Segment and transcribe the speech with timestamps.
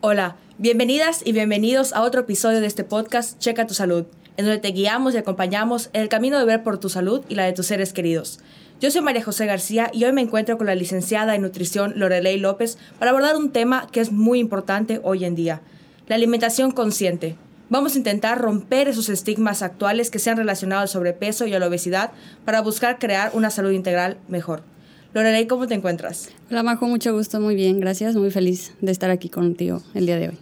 [0.00, 4.04] Hola, bienvenidas y bienvenidos a otro episodio de este podcast Checa tu salud,
[4.36, 7.34] en donde te guiamos y acompañamos en el camino de ver por tu salud y
[7.34, 8.38] la de tus seres queridos.
[8.80, 12.38] Yo soy María José García y hoy me encuentro con la licenciada en nutrición Lorelei
[12.38, 15.62] López para abordar un tema que es muy importante hoy en día,
[16.06, 17.34] la alimentación consciente.
[17.68, 21.58] Vamos a intentar romper esos estigmas actuales que se han relacionado al sobrepeso y a
[21.58, 22.12] la obesidad
[22.44, 24.62] para buscar crear una salud integral mejor.
[25.14, 26.28] Lorelei, ¿cómo te encuentras?
[26.50, 30.18] Hola Majo, mucho gusto, muy bien, gracias, muy feliz de estar aquí contigo el día
[30.18, 30.38] de hoy.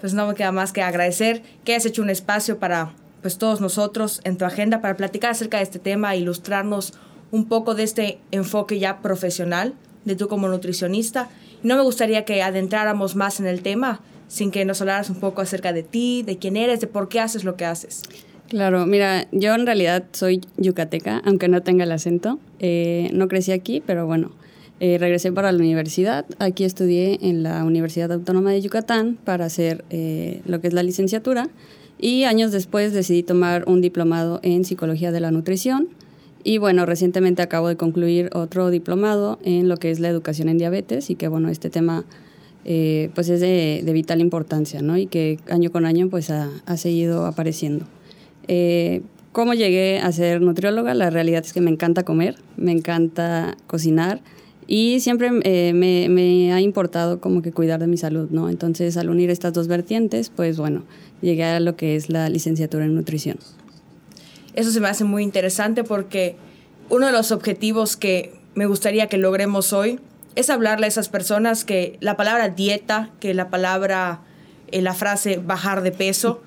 [0.00, 3.60] Pues no me queda más que agradecer que hayas hecho un espacio para pues todos
[3.60, 6.94] nosotros en tu agenda para platicar acerca de este tema ilustrarnos
[7.30, 9.74] un poco de este enfoque ya profesional
[10.04, 11.28] de tú como nutricionista.
[11.62, 15.42] No me gustaría que adentráramos más en el tema sin que nos hablaras un poco
[15.42, 18.02] acerca de ti, de quién eres, de por qué haces lo que haces.
[18.48, 22.38] Claro, mira, yo en realidad soy yucateca, aunque no tenga el acento.
[22.60, 24.30] Eh, no crecí aquí, pero bueno,
[24.80, 26.24] eh, regresé para la universidad.
[26.38, 30.82] Aquí estudié en la Universidad Autónoma de Yucatán para hacer eh, lo que es la
[30.82, 31.48] licenciatura.
[31.98, 35.88] Y años después decidí tomar un diplomado en psicología de la nutrición
[36.44, 40.58] y bueno, recientemente acabo de concluir otro diplomado en lo que es la educación en
[40.58, 42.04] diabetes y que bueno, este tema
[42.64, 44.96] eh, pues es de, vital importancia, ¿no?
[44.96, 47.86] Y que año con año pues ha, seguido apareciendo.
[48.48, 50.94] Eh, ¿Cómo llegué a ser nutrióloga?
[50.94, 54.20] La realidad es que me encanta comer, me encanta cocinar
[54.66, 58.50] y siempre eh, me, ha importado como que cuidar de mi salud, ¿no?
[58.50, 60.84] Entonces al unir estas dos vertientes, pues bueno,
[61.22, 63.38] llegué a lo que es la licenciatura en nutrición.
[64.54, 66.36] Eso se me hace muy interesante porque
[66.90, 70.00] uno de los objetivos que me gustaría que logremos hoy
[70.34, 74.20] es hablarle a esas personas que la palabra dieta, que la palabra,
[74.70, 76.42] eh, la frase bajar de peso,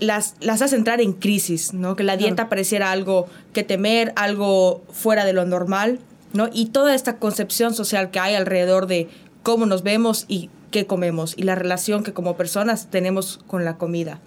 [0.00, 1.96] las, las hace entrar en crisis, ¿no?
[1.96, 6.00] Que la dieta pareciera algo que temer, algo fuera de lo normal,
[6.32, 6.48] ¿no?
[6.52, 9.08] Y toda esta concepción social que hay alrededor de
[9.42, 13.76] cómo nos vemos y qué comemos y la relación que como personas tenemos con la
[13.76, 14.20] comida.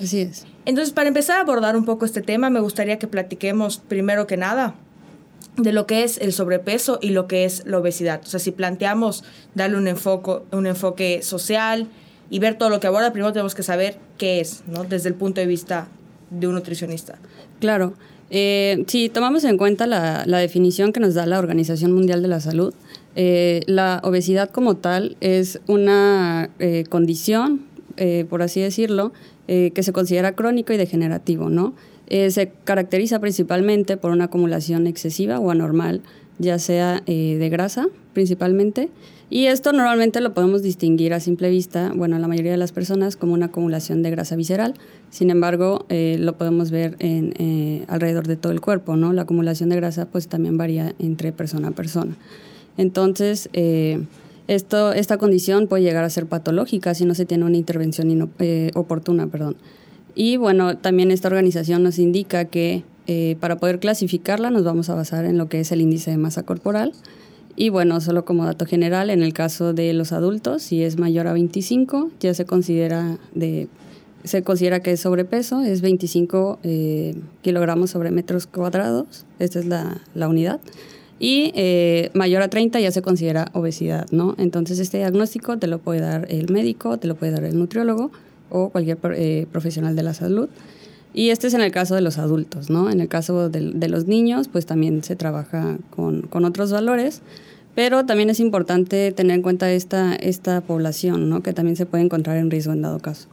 [0.00, 0.46] Así es.
[0.64, 4.36] Entonces, para empezar a abordar un poco este tema, me gustaría que platiquemos primero que
[4.36, 4.74] nada
[5.56, 8.20] de lo que es el sobrepeso y lo que es la obesidad.
[8.24, 9.24] O sea, si planteamos
[9.54, 11.88] darle un enfoque, un enfoque social
[12.30, 14.84] y ver todo lo que aborda, primero tenemos que saber qué es, ¿no?
[14.84, 15.88] Desde el punto de vista
[16.30, 17.18] de un nutricionista.
[17.58, 17.94] Claro.
[18.30, 22.40] Eh, si tomamos en cuenta la, definición que nos da la Organización Mundial de la
[22.40, 22.72] Salud,
[23.16, 27.68] eh, la obesidad como tal es una eh, condición,
[28.30, 29.12] por así decirlo,
[29.46, 31.74] que se considera crónico y degenerativo, ¿no?
[32.08, 36.00] Se caracteriza principalmente por una acumulación excesiva o anormal,
[36.40, 38.88] ya sea eh, de grasa principalmente,
[39.30, 43.14] y esto normalmente lo podemos distinguir a simple vista, bueno, la mayoría de las personas
[43.14, 44.74] como una acumulación de grasa visceral,
[45.10, 49.12] sin embargo, lo podemos ver en, alrededor de todo el cuerpo, ¿no?
[49.12, 52.16] La acumulación de grasa pues también varía entre persona a persona.
[52.76, 53.48] Entonces,
[54.50, 58.72] esto, esta condición puede llegar a ser patológica si no se tiene una intervención eh,
[58.74, 59.28] oportuna.
[59.28, 59.56] Perdón.
[60.16, 64.94] Y bueno, también esta organización nos indica que eh, para poder clasificarla nos vamos a
[64.94, 66.92] basar en lo que es el índice de masa corporal.
[67.56, 71.26] Y bueno, solo como dato general, en el caso de los adultos, si es mayor
[71.26, 73.66] a 25, ya se considera de
[74.22, 80.00] se considera que es sobrepeso, es 25 eh, kilogramos sobre metros cuadrados, esta es la,
[80.14, 80.60] la unidad
[81.18, 84.36] y eh, mayor a 30 ya se considera obesidad, ¿no?
[84.38, 88.12] Entonces este diagnóstico te lo puede dar el médico, te lo puede dar el nutriólogo
[88.50, 88.98] o cualquier
[89.48, 90.48] profesional de la salud.
[91.12, 92.90] Y este es en el caso de los adultos, ¿no?
[92.90, 97.20] En el caso de, los niños, pues también se trabaja con, con, otros valores,
[97.74, 101.42] pero también es importante tener en cuenta esta, esta población, ¿no?
[101.42, 103.28] Que también se puede encontrar en riesgo en dado caso.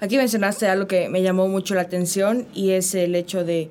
[0.00, 3.70] Aquí mencionaste algo que me llamó mucho la atención y es el hecho de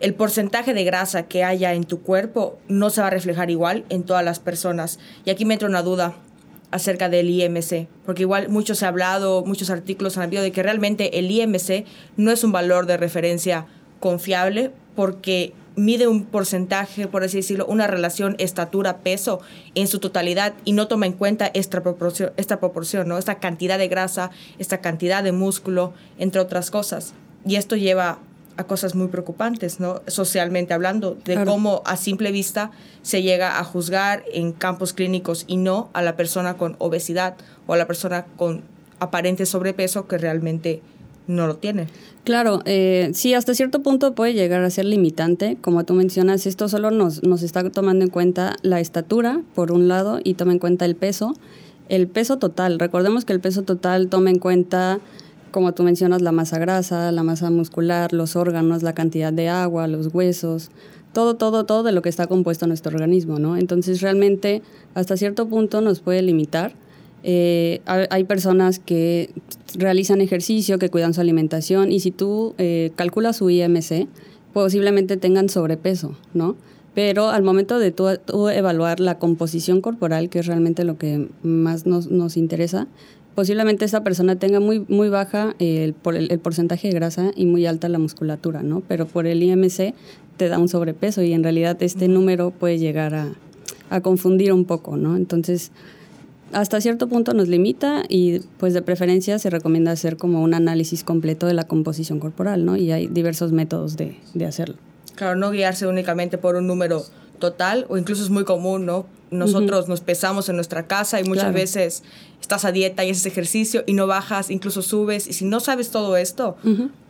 [0.00, 3.84] el porcentaje de grasa que haya en tu cuerpo no se va a reflejar igual
[3.88, 4.98] en todas las personas.
[5.24, 6.14] Y aquí me entra una duda
[6.70, 10.62] acerca del IMC, porque igual mucho se ha hablado, muchos artículos han habido de que
[10.62, 11.84] realmente el IMC
[12.16, 13.66] no es un valor de referencia
[14.00, 19.40] confiable porque mide un porcentaje, por así decirlo, una relación estatura-peso
[19.74, 23.18] en su totalidad y no toma en cuenta esta proporción, esta proporción, ¿no?
[23.18, 27.12] esta cantidad de grasa, esta cantidad de músculo, entre otras cosas.
[27.44, 28.18] Y esto lleva
[28.56, 30.02] a cosas muy preocupantes, ¿no?
[30.06, 32.70] Socialmente hablando, de cómo a simple vista
[33.02, 37.36] se llega a juzgar en campos clínicos y no a la persona con obesidad
[37.66, 38.62] o a la persona con
[38.98, 40.82] aparente sobrepeso que realmente
[41.26, 41.88] no lo tiene.
[42.24, 45.56] Claro, eh, sí, hasta cierto punto puede llegar a ser limitante.
[45.60, 49.88] Como tú mencionas, esto solo nos, nos está tomando en cuenta la estatura, por un
[49.88, 51.34] lado, y toma en cuenta el peso.
[51.88, 54.98] El peso total, recordemos que el peso total toma en cuenta
[55.56, 59.88] como tú mencionas, la masa grasa, la masa muscular, los órganos, la cantidad de agua,
[59.88, 60.70] los huesos,
[61.14, 63.56] todo, todo, todo de lo que está compuesto nuestro organismo, ¿no?
[63.56, 64.60] Entonces realmente
[64.92, 66.74] hasta cierto punto nos puede limitar.
[67.22, 69.30] Eh, hay personas que
[69.78, 74.08] realizan ejercicio, que cuidan su alimentación y si tú eh, calculas su IMC,
[74.52, 76.54] posiblemente tengan sobrepeso, ¿no?
[76.94, 78.08] Pero al momento de tú,
[78.48, 82.88] evaluar la composición corporal, que es realmente lo que más nos, nos interesa,
[83.36, 87.88] posiblemente esa persona tenga muy, muy baja el, el, porcentaje de grasa y muy alta
[87.88, 88.82] la musculatura, ¿no?
[88.88, 89.94] Pero por el IMC
[90.38, 93.28] te da un sobrepeso y en realidad este número puede llegar a,
[93.90, 95.16] a confundir un poco, ¿no?
[95.16, 95.70] Entonces,
[96.52, 101.04] hasta cierto punto nos limita y pues de preferencia se recomienda hacer como un análisis
[101.04, 102.76] completo de la composición corporal, ¿no?
[102.76, 104.76] Y hay diversos métodos de, de hacerlo.
[105.14, 107.04] Claro, no guiarse únicamente por un número
[107.38, 109.04] total o incluso es muy común, ¿no?
[109.30, 112.02] Nosotros nos pesamos en nuestra casa y muchas veces
[112.40, 115.90] estás a dieta y haces ejercicio y no bajas, incluso subes y si no sabes
[115.90, 116.56] todo esto,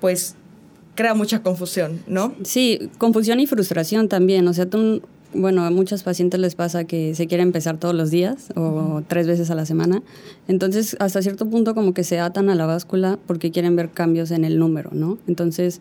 [0.01, 0.35] pues
[0.95, 2.35] crea mucha confusión, ¿no?
[2.43, 5.03] Sí, confusión y frustración también, o sea, tú
[5.35, 9.27] bueno, a muchos pacientes les pasa que se quieren empezar todos los días o tres
[9.27, 10.03] veces a la semana.
[10.49, 14.31] Entonces, hasta cierto punto como que se atan a la báscula porque quieren ver cambios
[14.31, 15.19] en el número, ¿no?
[15.27, 15.81] Entonces,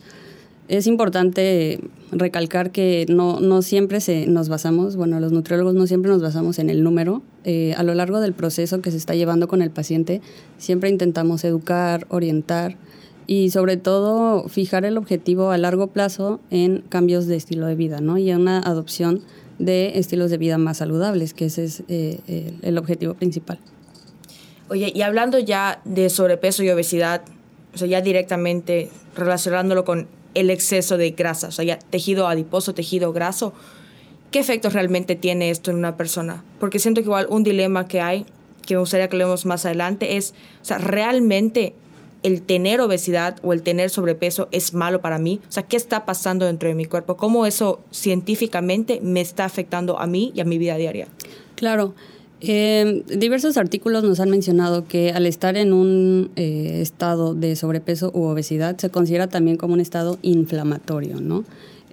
[0.67, 1.79] es importante
[2.11, 6.59] recalcar que no, no siempre se, nos basamos, bueno, los nutriólogos no siempre nos basamos
[6.59, 7.21] en el número.
[7.43, 10.21] Eh, a lo largo del proceso que se está llevando con el paciente,
[10.57, 12.77] siempre intentamos educar, orientar
[13.27, 18.01] y sobre todo fijar el objetivo a largo plazo en cambios de estilo de vida,
[18.01, 18.17] ¿no?
[18.17, 19.21] Y en una adopción
[19.59, 23.59] de estilos de vida más saludables, que ese es eh, el objetivo principal.
[24.69, 27.21] Oye, y hablando ya de sobrepeso y obesidad,
[27.73, 33.11] o sea, ya directamente relacionándolo con el exceso de grasa, o sea, tejido adiposo, tejido
[33.11, 33.53] graso,
[34.31, 36.43] ¿qué efectos realmente tiene esto en una persona?
[36.59, 38.25] Porque siento que igual un dilema que hay,
[38.65, 41.73] que me gustaría que leemos más adelante, es, o sea, ¿realmente
[42.23, 45.39] el tener obesidad o el tener sobrepeso es malo para mí?
[45.47, 47.17] O sea, ¿qué está pasando dentro de mi cuerpo?
[47.17, 51.07] ¿Cómo eso científicamente me está afectando a mí y a mi vida diaria?
[51.55, 51.93] Claro.
[52.47, 58.11] Eh, diversos artículos nos han mencionado que al estar en un eh, estado de sobrepeso
[58.13, 61.43] u obesidad se considera también como un estado inflamatorio, ¿no?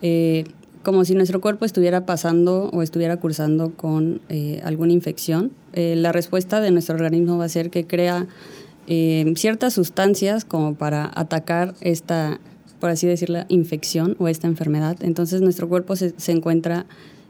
[0.03, 0.45] Eh,
[0.83, 4.21] como si nuestro cuerpo estuviera pasando o estuviera cursando con
[4.65, 5.53] alguna infección.
[5.75, 8.27] la respuesta de nuestro organismo va a ser que crea
[8.89, 12.41] eh, ciertas sustancias como para atacar esta,
[12.81, 14.97] por así decirlo, infección o esta enfermedad.
[15.03, 16.87] Entonces nuestro cuerpo se, se encuentra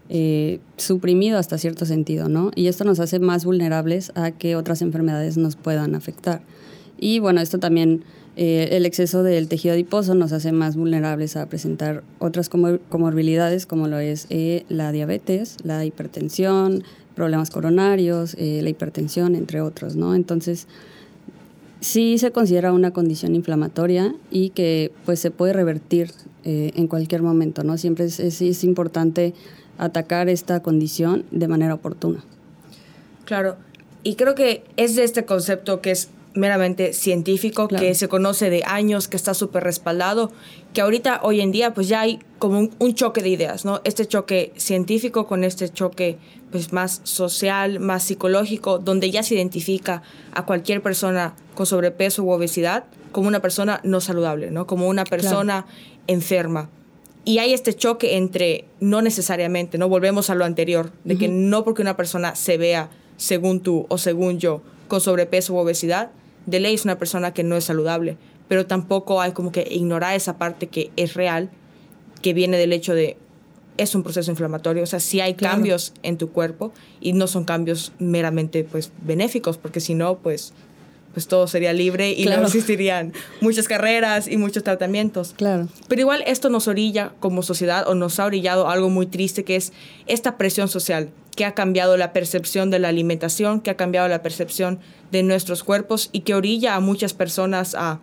[0.09, 2.51] eh, suprimido hasta cierto sentido, ¿no?
[2.55, 6.41] Y esto nos hace más vulnerables a que otras enfermedades nos puedan afectar.
[6.97, 8.03] Y bueno, esto también,
[8.35, 13.87] eh, el exceso del tejido adiposo nos hace más vulnerables a presentar otras comorbilidades como
[13.87, 14.27] lo es
[14.69, 16.83] la diabetes, la hipertensión,
[17.15, 20.15] problemas coronarios, la hipertensión, entre otros, ¿no?
[20.15, 20.67] Entonces,
[21.83, 26.11] sí se considera una condición inflamatoria y que pues se puede revertir
[26.45, 27.77] eh, en cualquier momento, ¿no?
[27.77, 29.33] Siempre es, importante
[29.77, 32.23] atacar esta condición de manera oportuna.
[33.25, 33.57] Claro,
[34.03, 38.63] y creo que es de este concepto que es meramente científico, que se conoce de
[38.65, 40.31] años, que está súper respaldado,
[40.73, 43.81] que ahorita, hoy en día, pues ya hay como un, un, choque de ideas, ¿no?
[43.83, 46.17] Este choque científico con este choque
[46.51, 50.01] pues más social, más psicológico, donde ya se identifica
[50.33, 54.67] a cualquier persona con sobrepeso u obesidad como una persona no saludable, ¿no?
[54.67, 55.65] Como una persona
[56.07, 56.69] enferma.
[57.25, 59.87] Y hay este choque entre no necesariamente, ¿no?
[59.87, 63.97] Volvemos a lo anterior, de que no porque una persona se vea, según tú o
[63.97, 66.11] según yo, con sobrepeso u obesidad,
[66.45, 68.17] de ley es una persona que no es saludable,
[68.49, 71.49] pero tampoco hay como que ignorar esa parte que es real,
[72.21, 73.17] que viene del hecho de
[73.77, 77.43] es un proceso inflamatorio, o sea, si hay cambios en tu cuerpo y no son
[77.43, 80.53] cambios meramente pues benéficos, porque si no, pues
[81.13, 85.33] pues todo sería libre y no existirían muchas carreras y muchos tratamientos.
[85.37, 85.67] Claro.
[85.87, 89.55] Pero igual esto nos orilla como sociedad o nos ha orillado algo muy triste que
[89.55, 89.73] es
[90.07, 94.21] esta presión social que ha cambiado la percepción de la alimentación, que ha cambiado la
[94.21, 94.79] percepción
[95.11, 97.99] de nuestros cuerpos y que orilla a muchas personas a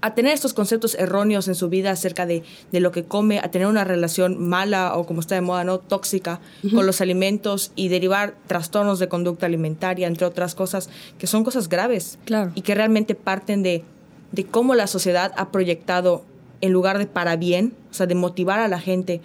[0.00, 3.50] a tener estos conceptos erróneos en su vida acerca de, de, lo que come, a
[3.50, 5.78] tener una relación mala o como está de moda, ¿no?
[5.78, 6.40] Tóxica
[6.74, 11.68] con los alimentos y derivar trastornos de conducta alimentaria, entre otras cosas, que son cosas
[11.68, 12.18] graves.
[12.24, 12.52] Claro.
[12.54, 13.84] Y que realmente parten de,
[14.32, 16.24] de cómo la sociedad ha proyectado,
[16.60, 19.20] en lugar de para bien, o sea, de motivar a la gente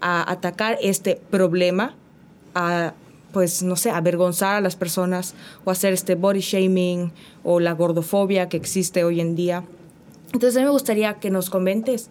[0.00, 1.94] a atacar este problema,
[2.54, 2.94] a
[3.34, 7.10] pues no sé, avergonzar a las personas o hacer este body shaming
[7.42, 9.64] o la gordofobia que existe hoy en día.
[10.34, 12.10] Entonces a mí me gustaría que nos comentes,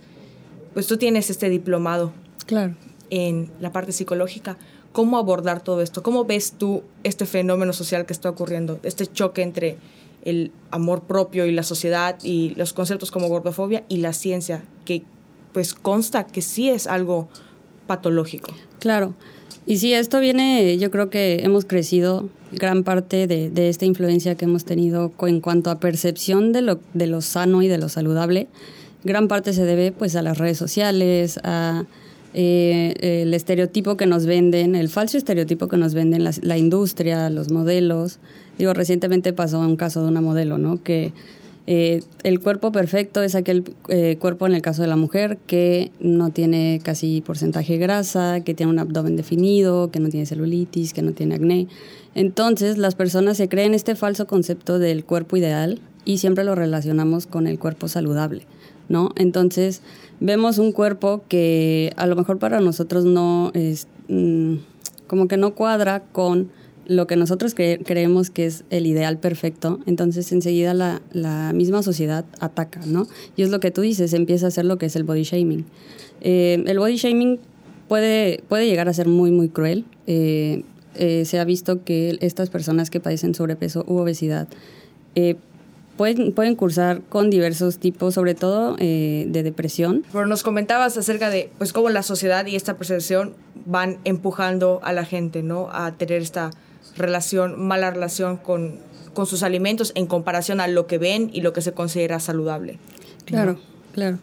[0.73, 2.13] pues tú tienes este diplomado
[2.45, 2.73] claro.
[3.09, 4.57] en la parte psicológica,
[4.93, 6.03] ¿cómo abordar todo esto?
[6.03, 9.77] ¿Cómo ves tú este fenómeno social que está ocurriendo, este choque entre
[10.23, 15.03] el amor propio y la sociedad y los conceptos como gordofobia y la ciencia, que
[15.51, 17.27] pues consta que sí es algo
[17.87, 18.53] patológico?
[18.79, 19.13] Claro.
[19.65, 24.45] Y sí, esto viene, yo creo que hemos crecido gran parte de, esta influencia que
[24.45, 28.47] hemos tenido en cuanto a percepción de lo, de lo sano y de lo saludable.
[29.03, 31.83] Gran parte se debe pues a las redes sociales, a
[32.33, 37.29] eh, el estereotipo que nos venden, el falso estereotipo que nos venden la, la, industria,
[37.29, 38.19] los modelos.
[38.57, 40.81] Digo, recientemente pasó un caso de una modelo, ¿no?
[40.81, 41.11] Que
[41.65, 45.91] eh, el cuerpo perfecto es aquel eh, cuerpo en el caso de la mujer que
[46.01, 50.93] no tiene casi porcentaje de grasa, que tiene un abdomen definido, que no tiene celulitis,
[50.93, 51.67] que no tiene acné.
[52.15, 57.27] Entonces las personas se creen este falso concepto del cuerpo ideal y siempre lo relacionamos
[57.27, 58.45] con el cuerpo saludable,
[58.89, 59.11] ¿no?
[59.15, 59.81] Entonces
[60.19, 64.55] vemos un cuerpo que a lo mejor para nosotros no es mmm,
[65.07, 66.51] como que no cuadra con
[66.85, 71.83] lo que nosotros cre creemos que es el ideal perfecto, entonces enseguida la, la, misma
[71.83, 73.07] sociedad ataca, ¿no?
[73.35, 75.65] Y es lo que tú dices, empieza a hacer lo que es el body shaming.
[76.23, 77.39] Eh, el body shaming
[77.87, 79.85] puede, puede llegar a ser muy, muy cruel.
[80.07, 80.63] Eh,
[80.95, 84.47] eh, se ha visto que estas personas que padecen sobrepeso u obesidad
[85.97, 90.03] pueden, pueden cursar con diversos tipos, sobre todo de depresión.
[90.11, 93.33] Pero nos comentabas acerca de pues cómo la sociedad y esta percepción
[93.65, 95.69] van empujando a la gente, ¿no?
[95.71, 96.51] A tener esta
[96.95, 98.75] relación, mala relación con,
[99.13, 102.77] con sus alimentos en comparación a lo que ven y lo que se considera saludable.
[103.25, 103.59] Claro, ¿no?
[103.93, 104.19] claro.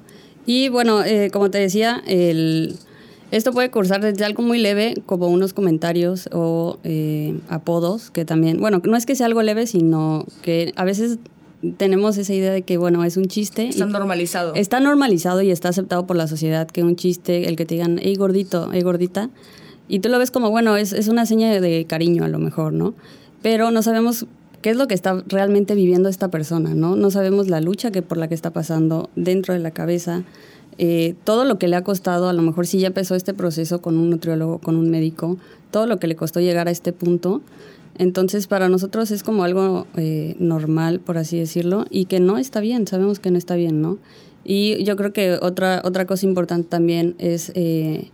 [0.47, 2.77] Y bueno, eh, como te decía, el,
[3.31, 8.59] esto puede cursar desde algo muy leve, como unos comentarios o eh, apodos, que también,
[8.59, 11.19] bueno, no es que sea algo leve, sino que a veces
[11.77, 13.69] tenemos esa idea de que, bueno, es un chiste.
[13.69, 14.55] Está normalizado.
[14.55, 18.01] Está normalizado y está aceptado por la sociedad que un chiste, el que te digan,
[18.03, 19.31] hey gordito, hey gordita,
[19.91, 22.73] y tú lo ves como, bueno, es, es una seña de cariño a lo mejor,
[22.73, 22.95] ¿no?
[23.43, 24.27] Pero no sabemos
[24.63, 26.95] qué es lo que está realmente viviendo esta persona, ¿no?
[26.95, 30.23] No sabemos la lucha que por la que está pasando dentro de la cabeza,
[30.79, 33.83] eh, todo lo que le ha costado, a lo mejor si ya empezó este proceso
[33.83, 35.39] con un nutriólogo, con un médico,
[35.73, 37.43] todo lo que le costó llegar a este punto.
[37.99, 42.61] Entonces, para nosotros es como algo eh, normal, por así decirlo, y que no está
[42.61, 43.99] bien, sabemos que no está bien, ¿no?
[44.45, 48.11] Y yo creo que otra, otra cosa importante también es eh,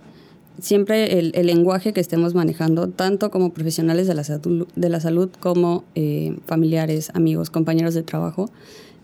[0.61, 5.31] siempre el, el, lenguaje que estemos manejando, tanto como profesionales de la, de la salud
[5.41, 8.51] como eh, familiares, amigos, compañeros de trabajo,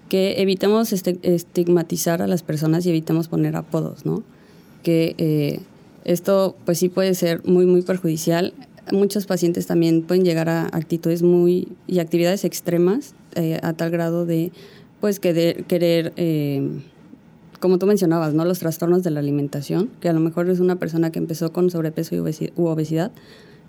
[0.08, 4.22] que evitemos este, estigmatizar a las personas y evitemos poner apodos, ¿no?
[4.82, 5.60] Que eh,
[6.04, 8.52] esto pues sí puede ser muy, muy perjudicial.
[8.90, 14.26] Muchos pacientes también pueden llegar a actitudes muy y actividades extremas eh, a tal grado
[14.26, 14.52] de
[15.00, 16.12] pues querer, querer
[17.62, 18.44] como tú mencionabas, ¿no?
[18.44, 21.70] Los trastornos de la alimentación, que a lo mejor es una persona que empezó con
[21.70, 23.12] sobrepeso y obesidad, u obesidad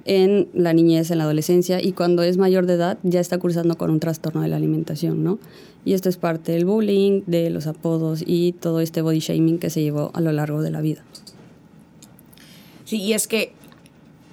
[0.05, 3.77] en la niñez, en la adolescencia, y cuando es mayor de edad ya está cursando
[3.77, 5.37] con un trastorno de la alimentación, ¿no?
[5.85, 9.69] Y esto es parte del bullying, de los apodos y todo este body shaming que
[9.69, 11.03] se llevó a lo largo de la vida.
[12.85, 13.53] Sí, y es que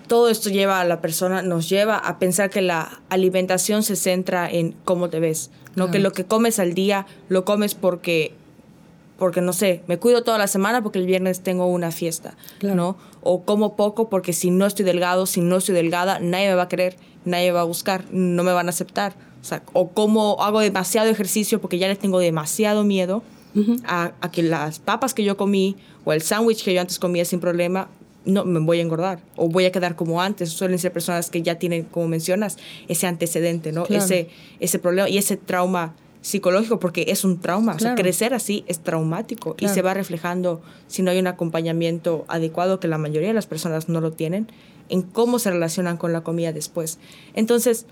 [0.09, 4.51] todo esto lleva a la persona, nos lleva a pensar que la alimentación se centra
[4.51, 5.93] en cómo te ves, no claro.
[5.93, 8.40] que lo que comes al día lo comes porque
[9.21, 12.75] porque no sé, me cuido toda la semana porque el viernes tengo una fiesta, claro.
[12.75, 12.97] ¿no?
[13.23, 16.65] O como poco porque si no estoy delgado, si no estoy delgada, nadie me va
[16.65, 19.15] a querer, nadie me va a buscar, no me van a aceptar.
[19.41, 23.23] O sea, o como hago demasiado ejercicio porque ya les tengo demasiado miedo
[23.55, 23.83] uh -huh.
[23.87, 27.25] a, a, que las papas que yo comí o el sándwich que yo antes comía
[27.25, 27.89] sin problema,
[28.25, 30.51] no, me voy a engordar o voy a quedar como antes.
[30.51, 32.57] Suelen ser personas que ya tienen, como mencionas,
[32.89, 33.85] ese antecedente, ¿no?
[33.85, 34.03] Claro.
[34.03, 34.29] Ese,
[34.61, 37.77] ese problema y ese trauma psicológico porque es un trauma.
[37.77, 37.95] Claro.
[37.95, 39.73] O sea, crecer así es traumático claro.
[39.73, 43.47] y se va reflejando si no hay un acompañamiento adecuado, que la mayoría de las
[43.47, 44.49] personas no lo tienen,
[44.89, 46.99] en cómo se relacionan con la comida después.
[47.35, 47.87] Entonces,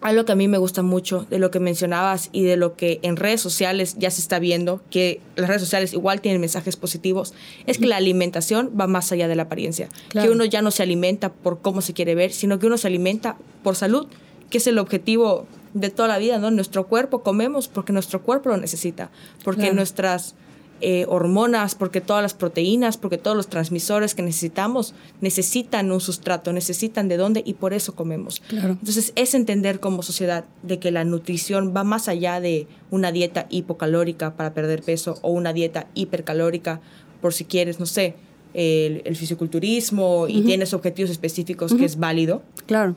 [0.00, 3.00] algo que a mí me gusta mucho de lo que mencionabas y de lo que
[3.02, 7.34] en redes sociales ya se está viendo, que las redes sociales igual tienen mensajes positivos,
[7.66, 9.88] es que la alimentación va más allá de la apariencia.
[10.08, 10.28] Claro.
[10.28, 12.86] Que uno ya no se alimenta por cómo se quiere ver, sino que uno se
[12.86, 14.06] alimenta por salud,
[14.50, 15.46] que es el objetivo
[15.80, 16.50] de toda la vida, ¿no?
[16.50, 19.10] Nuestro cuerpo comemos porque nuestro cuerpo lo necesita,
[19.44, 19.76] porque claro.
[19.76, 20.34] nuestras
[20.80, 26.52] eh, hormonas, porque todas las proteínas, porque todos los transmisores que necesitamos necesitan un sustrato,
[26.52, 28.40] necesitan de dónde y por eso comemos.
[28.46, 28.76] Claro.
[28.78, 33.46] Entonces es entender como sociedad de que la nutrición va más allá de una dieta
[33.50, 36.80] hipocalórica para perder peso o una dieta hipercalórica
[37.20, 38.14] por si quieres, no sé,
[38.54, 40.30] el, el fisiculturismo uh -huh.
[40.30, 41.78] y tienes objetivos específicos uh -huh.
[41.80, 42.42] que es válido.
[42.66, 42.94] Claro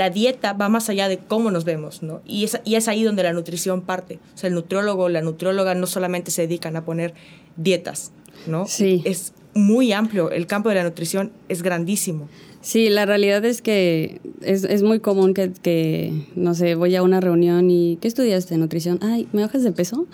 [0.00, 2.22] la dieta va más allá de cómo nos vemos, ¿no?
[2.26, 4.18] Y es, y es ahí donde la nutrición parte.
[4.34, 7.12] O sea, el nutriólogo, la nutrióloga no solamente se dedican a poner
[7.56, 8.10] dietas,
[8.46, 8.66] ¿no?
[8.66, 9.02] Sí.
[9.04, 12.30] Es muy amplio, el campo de la nutrición es grandísimo.
[12.62, 17.02] Sí, la realidad es que es, es muy común que, que, no sé, voy a
[17.02, 18.56] una reunión y ¿qué estudiaste?
[18.56, 19.00] Nutrición.
[19.02, 20.06] Ay, ¿me bajas de peso?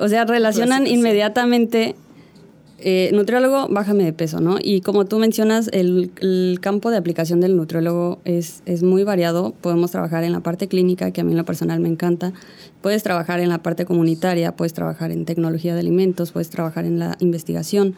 [0.00, 1.96] O sea, relacionan inmediatamente
[2.86, 4.58] eh, nutriólogo, bájame de peso, ¿no?
[4.60, 9.54] Y como tú mencionas, el, campo de aplicación del nutriólogo es, es muy variado.
[9.62, 12.34] Podemos trabajar en la parte clínica, que a mí en lo personal me encanta.
[12.82, 16.98] Puedes trabajar en la parte comunitaria, puedes trabajar en tecnología de alimentos, puedes trabajar en
[16.98, 17.94] la investigación.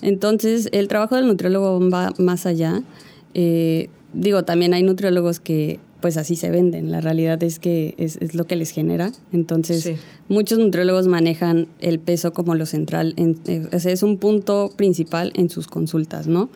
[0.00, 2.82] Entonces, el trabajo del nutriólogo va más allá.
[3.34, 6.90] Eh, digo, también hay nutriólogos que pues así se venden.
[6.90, 9.12] La realidad es que es, es lo que les genera.
[9.32, 9.92] Entonces,
[10.28, 13.14] muchos nutriólogos manejan el peso como lo central.
[13.16, 16.48] En, eh, es un punto principal en sus consultas, ¿no?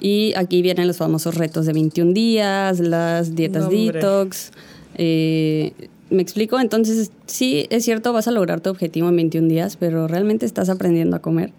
[0.00, 4.50] Y aquí vienen los famosos retos de 21 días, las dietas detox.
[4.96, 5.72] Eh,
[6.10, 6.60] ¿Me explico?
[6.60, 10.68] Entonces, sí, es cierto, vas a lograr tu objetivo en 21 días, pero realmente estás
[10.68, 11.52] aprendiendo a comer.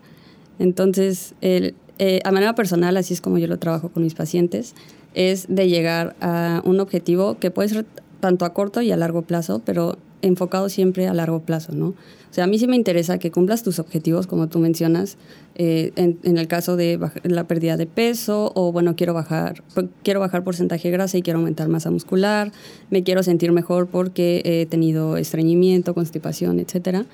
[0.59, 4.75] Entonces, el, eh, a manera personal, así es como yo lo trabajo con mis pacientes,
[5.13, 7.85] es de llegar a un objetivo que puede ser
[8.19, 11.87] tanto a corto y a largo plazo, pero enfocado siempre a largo plazo, ¿no?
[11.87, 15.17] O sea, a mí sí me interesa que cumplas tus objetivos, como tú mencionas,
[15.55, 19.61] eh, en, el caso de la pérdida de peso o, bueno, quiero bajar,
[20.01, 22.51] quiero bajar porcentaje grasa y quiero aumentar masa muscular,
[22.89, 27.05] me quiero sentir mejor porque he tenido estreñimiento, constipación, etcétera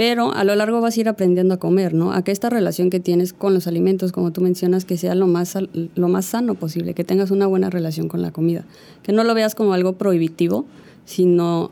[0.00, 2.14] pero a lo largo vas a ir aprendiendo a comer, ¿no?
[2.14, 5.26] A que esta relación que tienes con los alimentos, como tú mencionas, que sea lo
[5.26, 5.58] más,
[5.94, 8.64] lo más sano posible, que tengas una buena relación con la comida,
[9.02, 10.64] que no lo veas como algo prohibitivo,
[11.04, 11.70] sino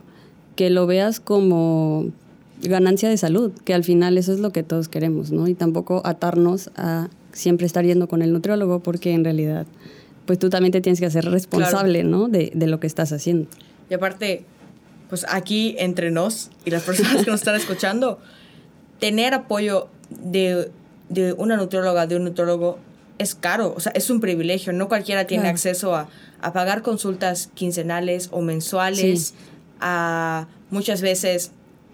[0.55, 2.11] que lo veas como
[2.61, 5.47] ganancia de salud, que al final eso es lo que todos queremos, ¿no?
[5.47, 9.65] Y tampoco atarnos a siempre estar yendo con el nutriólogo, porque en realidad,
[10.27, 12.27] pues tú también te tienes que hacer responsable, ¿no?
[12.27, 13.47] De, de lo que estás haciendo.
[13.89, 14.45] Y aparte,
[15.09, 18.19] pues aquí entre nos y las personas que nos están escuchando,
[18.99, 20.71] tener apoyo de,
[21.09, 22.77] de, una nutrióloga, de un nutriólogo,
[23.17, 24.71] es caro, o sea, es un privilegio.
[24.71, 25.55] No cualquiera tiene claro.
[25.55, 26.07] acceso a,
[26.41, 29.33] a, pagar consultas quincenales o mensuales, sí.
[29.81, 31.51] a muchas veces,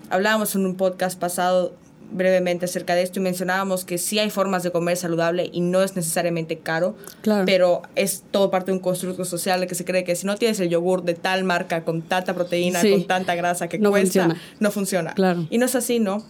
[0.10, 1.74] hablábamos en un podcast pasado
[2.12, 5.82] brevemente acerca de esto y mencionábamos que sí hay formas de comer saludable y no
[5.84, 7.46] es necesariamente caro, claro.
[7.46, 10.36] pero es todo parte de un constructo social de que se cree que si no
[10.36, 12.92] tienes el yogur de tal marca con tanta proteína, sí.
[12.92, 14.42] con tanta grasa que no cuesta, funciona.
[14.60, 15.14] no funciona.
[15.14, 15.48] Claro.
[15.50, 16.24] Y no es así, ¿no?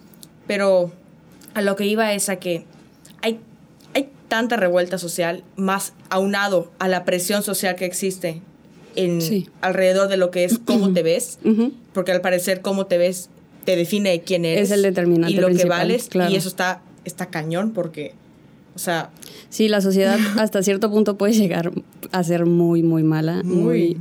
[0.48, 0.91] Pero
[1.53, 2.65] a lo que iba es a que
[3.22, 3.40] hay,
[3.94, 8.42] hay tanta revuelta social más aunado a la presión social que existe
[8.96, 9.50] en sí.
[9.61, 11.72] alrededor de lo que es cómo te ves, Uh -huh.
[11.94, 13.29] porque al parecer cómo te ves
[13.66, 14.70] te define quién eres.
[14.70, 16.08] Es el determinante Y lo principal, que vales.
[16.08, 16.32] claro.
[16.32, 18.14] Y eso está, está cañón porque,
[18.75, 19.10] o sea...
[19.50, 21.72] Sí, la sociedad hasta cierto punto puede llegar
[22.12, 23.42] a ser muy, muy mala.
[23.44, 23.56] Muy...
[23.56, 23.98] muy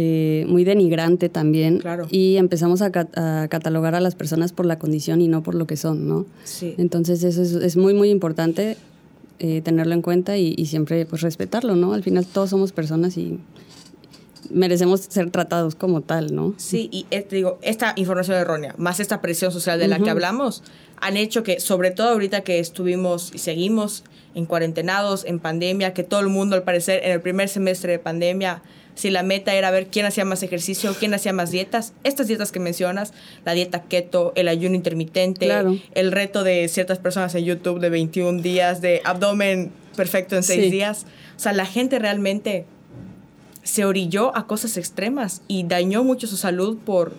[0.00, 1.78] eh, muy denigrante también.
[1.78, 2.06] Claro.
[2.08, 5.56] Y empezamos a, cat a, catalogar a las personas por la condición y no por
[5.56, 6.24] lo que son, ¿no?
[6.44, 6.76] Sí.
[6.78, 8.76] Entonces eso es, es muy, muy importante
[9.40, 11.94] eh, tenerlo en cuenta y, y, siempre pues respetarlo, ¿no?
[11.94, 13.40] Al final todos somos personas y
[14.50, 16.54] merecemos ser tratados como tal, ¿no?
[16.56, 19.98] Sí, y eh, te digo, esta información errónea, más esta presión social de uh -huh.
[19.98, 20.62] la que hablamos,
[21.00, 26.02] han hecho que, sobre todo ahorita que estuvimos y seguimos en cuarentenados, en pandemia, que
[26.04, 28.62] todo el mundo al parecer en el primer semestre de pandemia,
[28.94, 32.50] si la meta era ver quién hacía más ejercicio, quién hacía más dietas, estas dietas
[32.50, 33.12] que mencionas,
[33.44, 35.76] la dieta keto, el ayuno intermitente, claro.
[35.94, 40.64] el reto de ciertas personas en YouTube de 21 días, de abdomen perfecto en 6
[40.64, 40.70] sí.
[40.70, 42.66] días, o sea, la gente realmente
[43.68, 47.12] se orilló a cosas extremas y dañó mucho su salud por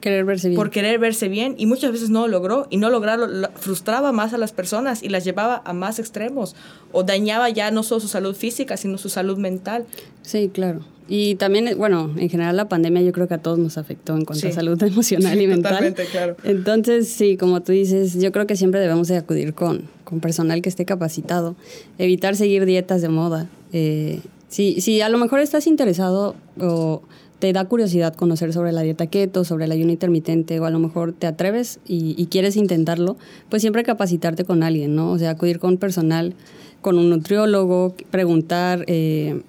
[0.00, 0.56] querer verse bien.
[0.56, 4.32] Por querer verse bien y muchas veces no lo logró y no lograrlo frustraba más
[4.32, 6.56] a las personas y las llevaba a más extremos
[6.90, 9.84] o dañaba ya no solo su salud física, sino su salud mental.
[10.22, 10.80] Sí, claro.
[11.06, 14.24] Y también, bueno, en general la pandemia yo creo que a todos nos afectó en
[14.24, 14.46] cuanto sí.
[14.46, 15.72] a salud emocional sí, y mental.
[15.72, 16.36] Totalmente, claro.
[16.44, 20.62] Entonces, sí, como tú dices, yo creo que siempre debemos de acudir con, con personal
[20.62, 21.56] que esté capacitado,
[21.98, 23.50] evitar seguir dietas de moda.
[23.74, 27.02] Eh, si, si a lo mejor estás interesado o
[27.38, 30.78] te da curiosidad conocer sobre la dieta keto, sobre el ayuno intermitente, o a lo
[30.78, 33.16] mejor te atreves y, y, quieres intentarlo,
[33.50, 35.10] pues siempre capacitarte con alguien, ¿no?
[35.10, 36.34] O sea, acudir con personal,
[36.80, 39.42] con un nutriólogo, preguntar, eh,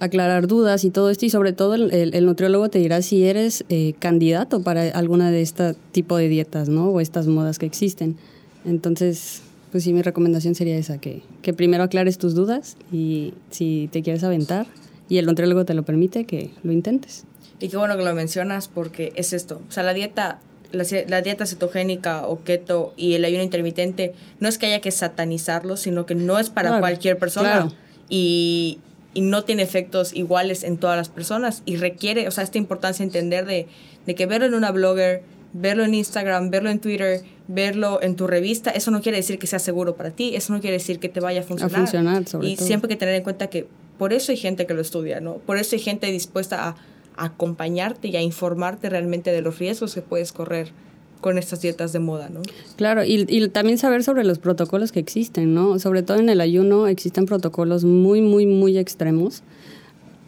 [0.00, 3.94] aclarar dudas y todo esto, y sobre todo el, nutriólogo te dirá si eres eh,
[3.98, 6.90] candidato para alguna de este tipo de dietas, ¿no?
[6.90, 8.16] O estas modas que existen.
[8.64, 9.42] Entonces,
[9.74, 14.04] pues sí, mi recomendación sería esa, que, que primero aclares tus dudas y si te
[14.04, 14.68] quieres aventar
[15.08, 17.24] y el nutriólogo te lo permite, que lo intentes.
[17.58, 20.38] Y qué bueno que lo mencionas porque es esto, o sea, la dieta,
[20.70, 24.92] la, la, dieta cetogénica o keto y el ayuno intermitente no es que haya que
[24.92, 27.50] satanizarlo, sino que no es para claro, cualquier persona.
[27.50, 27.72] Claro.
[28.08, 28.78] Y,
[29.12, 33.02] y, no tiene efectos iguales en todas las personas y requiere, o sea, esta importancia
[33.02, 33.66] entender de,
[34.06, 38.26] de que verlo en una blogger, verlo en Instagram, verlo en Twitter, verlo en tu
[38.26, 41.08] revista, eso no quiere decir que sea seguro para ti, eso no quiere decir que
[41.08, 41.74] te vaya a funcionar.
[41.74, 42.66] A funcionar, sobre y todo.
[42.66, 45.36] siempre hay que tener en cuenta que por eso hay gente que lo estudia, ¿no?
[45.36, 46.76] Por eso hay gente dispuesta a,
[47.16, 50.72] a acompañarte y a informarte realmente de los riesgos que puedes correr
[51.20, 52.42] con estas dietas de moda, ¿no?
[52.76, 55.78] Claro, y, y, también saber sobre los protocolos que existen, ¿no?
[55.78, 59.42] Sobre todo en el ayuno existen protocolos muy, muy, muy extremos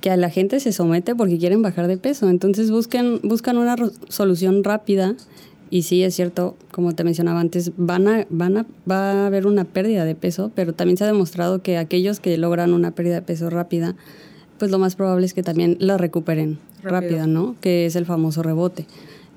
[0.00, 2.28] que a la gente se somete porque quieren bajar de peso.
[2.28, 3.76] Entonces busquen, buscan una
[4.08, 5.16] solución rápida
[5.68, 9.46] y sí es cierto, como te mencionaba antes, van a, van a, va a haber
[9.46, 13.16] una pérdida de peso, pero también se ha demostrado que aquellos que logran una pérdida
[13.16, 13.96] de peso rápida,
[14.58, 17.56] pues lo más probable es que también la recuperen rápida, ¿no?
[17.60, 18.86] Que es el famoso rebote.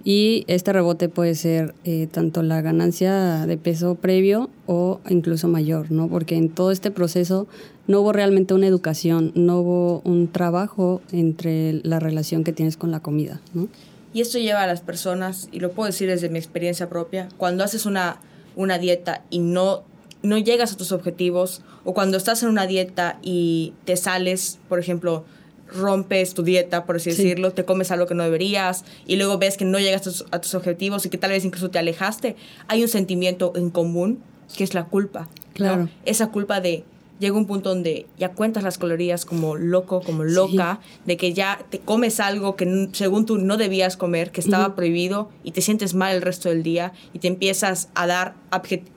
[0.04, 5.92] Y este rebote puede ser eh, tanto la ganancia de peso previo o incluso mayor,
[5.92, 6.08] ¿no?
[6.08, 7.48] Porque en todo este proceso
[7.88, 12.92] no hubo realmente una educación, no hubo un trabajo entre la relación que tienes con
[12.92, 13.68] la comida, ¿no?
[14.14, 17.64] Y esto lleva a las personas, y lo puedo decir desde mi experiencia propia, cuando
[17.64, 18.20] haces una,
[18.56, 19.84] una dieta y no,
[20.24, 24.80] no llegas a tus objetivos, o cuando estás en una dieta y te sales, por
[24.80, 25.26] ejemplo,
[25.72, 29.58] rompes tu dieta, por así decirlo, te comes algo que no deberías y luego ves
[29.58, 32.36] que no llegas a tus, objetivos y que tal vez incluso te alejaste,
[32.68, 34.20] hay un sentimiento en común
[34.56, 35.30] que es la culpa.
[35.54, 35.90] Claro.
[36.06, 36.84] Esa culpa de
[37.20, 41.60] llega un punto donde ya cuentas las calorías como loco, como loca, de que ya
[41.70, 45.94] te comes algo que según tú no debías comer, que estaba prohibido y te sientes
[45.94, 48.36] mal el resto del día y te empiezas a dar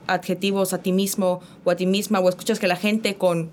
[0.07, 3.51] adjetivos a ti mismo o a ti misma o escuchas que la gente con,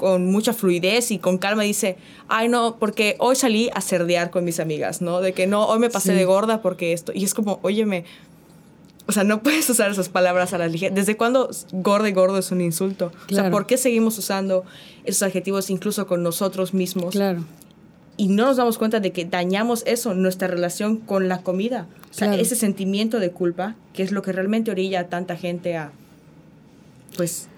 [0.00, 4.44] con mucha fluidez y con calma dice, ay no, porque hoy salí a cerdear con
[4.46, 5.20] mis amigas, ¿no?
[5.20, 8.06] De que no, hoy me pasé de gorda porque esto, y es como, óyeme,
[9.06, 10.94] o sea, no puedes usar esas palabras a la ligera.
[10.94, 13.12] ¿Desde cuándo gordo y gordo es un insulto?
[13.30, 14.64] O sea, ¿por qué seguimos usando
[15.04, 17.12] esos adjetivos incluso con nosotros mismos?
[17.12, 17.44] Claro.
[18.16, 21.88] Y no nos damos cuenta de que dañamos eso, nuestra relación con la comida.
[22.10, 25.76] O sea, ese sentimiento de culpa, que es lo que realmente orilla a tanta gente
[25.76, 25.92] a,
[27.18, 27.48] pues...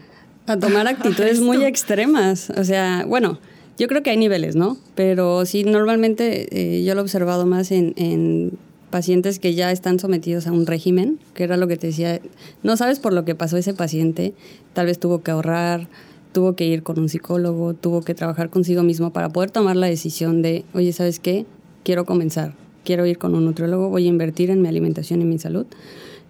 [0.47, 2.51] A tomar actitudes muy extremas.
[2.51, 3.39] O sea, bueno,
[3.79, 4.77] yo creo que hay niveles, ¿no?
[4.95, 8.59] Pero sí, normalmente eh, yo lo he observado más en
[8.93, 12.21] pacientes que ya están sometidos a un régimen, que era lo que te decía,
[12.63, 14.35] no sabes por lo que pasó ese paciente,
[14.73, 15.89] tal vez tuvo que ahorrar,
[16.33, 19.89] tuvo que ir con un psicólogo, tuvo que trabajar consigo mismo para poder tomar la
[19.89, 21.47] decisión de, oye, ¿sabes qué?
[21.83, 25.39] Quiero comenzar, quiero ir con un nutriólogo, voy a invertir en mi alimentación y mi
[25.39, 25.67] salud.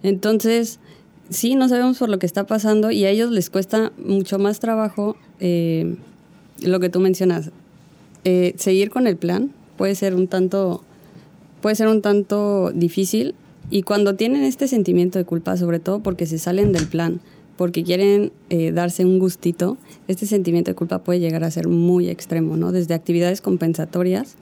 [0.01, 0.79] Entonces,
[1.33, 4.59] sí, no sabemos por lo que está pasando y a ellos les cuesta mucho más
[4.59, 5.95] trabajo eh,
[6.61, 7.51] lo que tú mencionas.
[8.23, 10.83] Eh, seguir con el plan puede ser un tanto
[11.61, 13.35] puede ser un tanto difícil
[13.69, 17.21] y cuando tienen este sentimiento de culpa, sobre todo porque se salen del plan,
[17.57, 22.09] porque quieren eh, darse un gustito, este sentimiento de culpa puede llegar a ser muy
[22.09, 22.71] extremo, ¿no?
[22.71, 24.35] Desde actividades compensatorias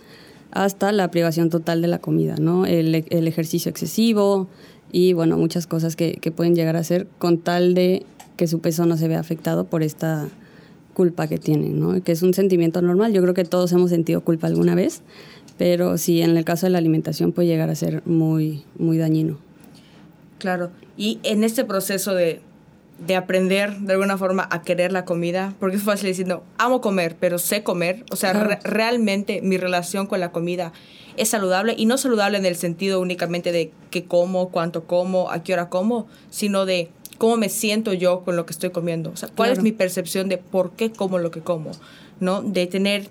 [0.52, 2.66] hasta la privación total de la comida, ¿no?
[2.66, 4.48] El, ejercicio excesivo
[4.92, 8.06] y, bueno, muchas cosas que, que pueden llegar a ser con tal de
[8.38, 10.28] que su peso no se vea afectado por esta
[10.94, 12.04] culpa que tienen, ¿no?
[12.04, 13.14] Que es un sentimiento normal.
[13.14, 15.04] Yo creo que todos hemos sentido culpa alguna vez
[15.62, 19.38] pero sí, en el caso de la alimentación puede llegar a ser muy, muy dañino.
[20.40, 22.42] Claro, y en este proceso de,
[23.06, 27.18] de aprender de alguna forma a querer la comida, porque es fácil diciendo, amo comer,
[27.20, 30.72] pero sé comer, o sea, realmente mi relación con la comida
[31.18, 35.44] es saludable y no saludable en el sentido únicamente de qué como, cuánto como, a
[35.44, 39.16] qué hora como, sino de cómo me siento yo con lo que estoy comiendo, o
[39.16, 41.72] sea, cuál es mi percepción de por qué como lo que como,
[42.20, 42.42] ¿no?
[42.44, 43.10] De tener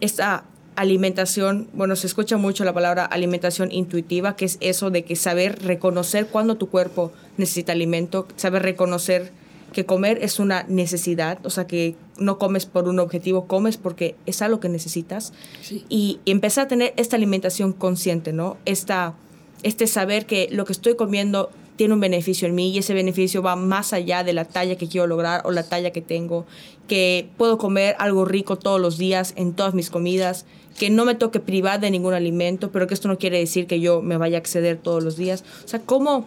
[0.00, 0.44] esa
[0.76, 5.62] alimentación, bueno, se escucha mucho la palabra alimentación intuitiva, que es eso de que saber
[5.62, 9.32] reconocer cuando tu cuerpo necesita alimento, saber reconocer
[9.72, 14.14] que comer es una necesidad, o sea, que no comes por un objetivo, comes porque
[14.24, 15.32] es algo que necesitas.
[15.88, 18.56] Y, empezar a tener esta alimentación consciente, ¿no?
[18.64, 19.14] Esta,
[19.62, 23.42] este saber que lo que estoy comiendo tiene un beneficio en mí y ese beneficio
[23.42, 26.46] va más allá de la talla que quiero lograr o la talla que tengo,
[26.88, 30.46] que puedo comer algo rico todos los días en todas mis comidas,
[30.78, 33.80] que no me toque privar de ningún alimento, pero que esto no quiere decir que
[33.80, 35.44] yo me vaya a acceder todos los días.
[35.64, 36.26] O sea, ¿cómo,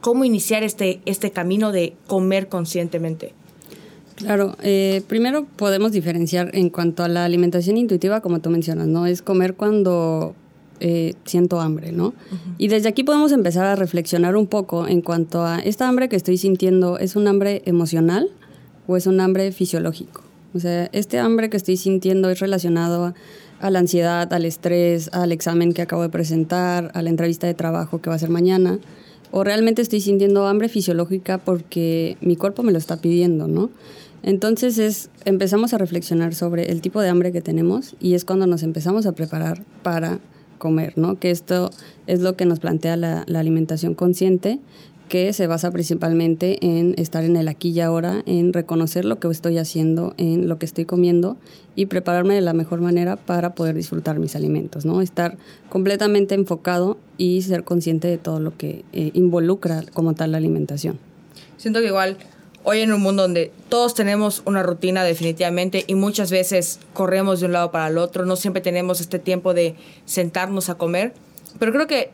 [0.00, 3.32] cómo iniciar este, este camino de comer conscientemente?
[4.16, 9.06] Claro, eh, primero podemos diferenciar en cuanto a la alimentación intuitiva, como tú mencionas, ¿no?
[9.06, 10.34] Es comer cuando
[10.80, 12.14] eh, siento hambre, ¿no?
[12.58, 16.16] Y desde aquí podemos empezar a reflexionar un poco en cuanto a esta hambre que
[16.16, 18.28] estoy sintiendo, ¿es un hambre emocional
[18.86, 20.22] o es un hambre fisiológico?
[20.54, 23.14] O sea, este hambre que estoy sintiendo es relacionado a
[23.60, 27.54] a la ansiedad, al estrés, al examen que acabo de presentar, a la entrevista de
[27.54, 28.78] trabajo que va a ser mañana,
[29.30, 33.70] o realmente estoy sintiendo hambre fisiológica porque mi cuerpo me lo está pidiendo, ¿no?
[34.22, 38.46] Entonces es, empezamos a reflexionar sobre el tipo de hambre que tenemos y es cuando
[38.46, 40.18] nos empezamos a preparar para
[40.58, 41.18] comer, ¿no?
[41.18, 41.70] Que esto
[42.06, 44.58] es lo que nos plantea la, alimentación consciente,
[45.08, 49.28] que se basa principalmente en estar en el aquí y ahora, en reconocer lo que
[49.28, 51.36] estoy haciendo, en lo que estoy comiendo
[51.74, 55.00] y prepararme de la mejor manera para poder disfrutar mis alimentos, ¿no?
[55.00, 55.38] Estar
[55.70, 60.98] completamente enfocado y ser consciente de todo lo que eh, involucra como tal la alimentación.
[61.56, 62.18] Siento que igual
[62.64, 67.46] hoy en un mundo donde todos tenemos una rutina definitivamente y muchas veces corremos de
[67.46, 71.14] un lado para el otro, no siempre tenemos este tiempo de sentarnos a comer,
[71.58, 72.10] pero creo que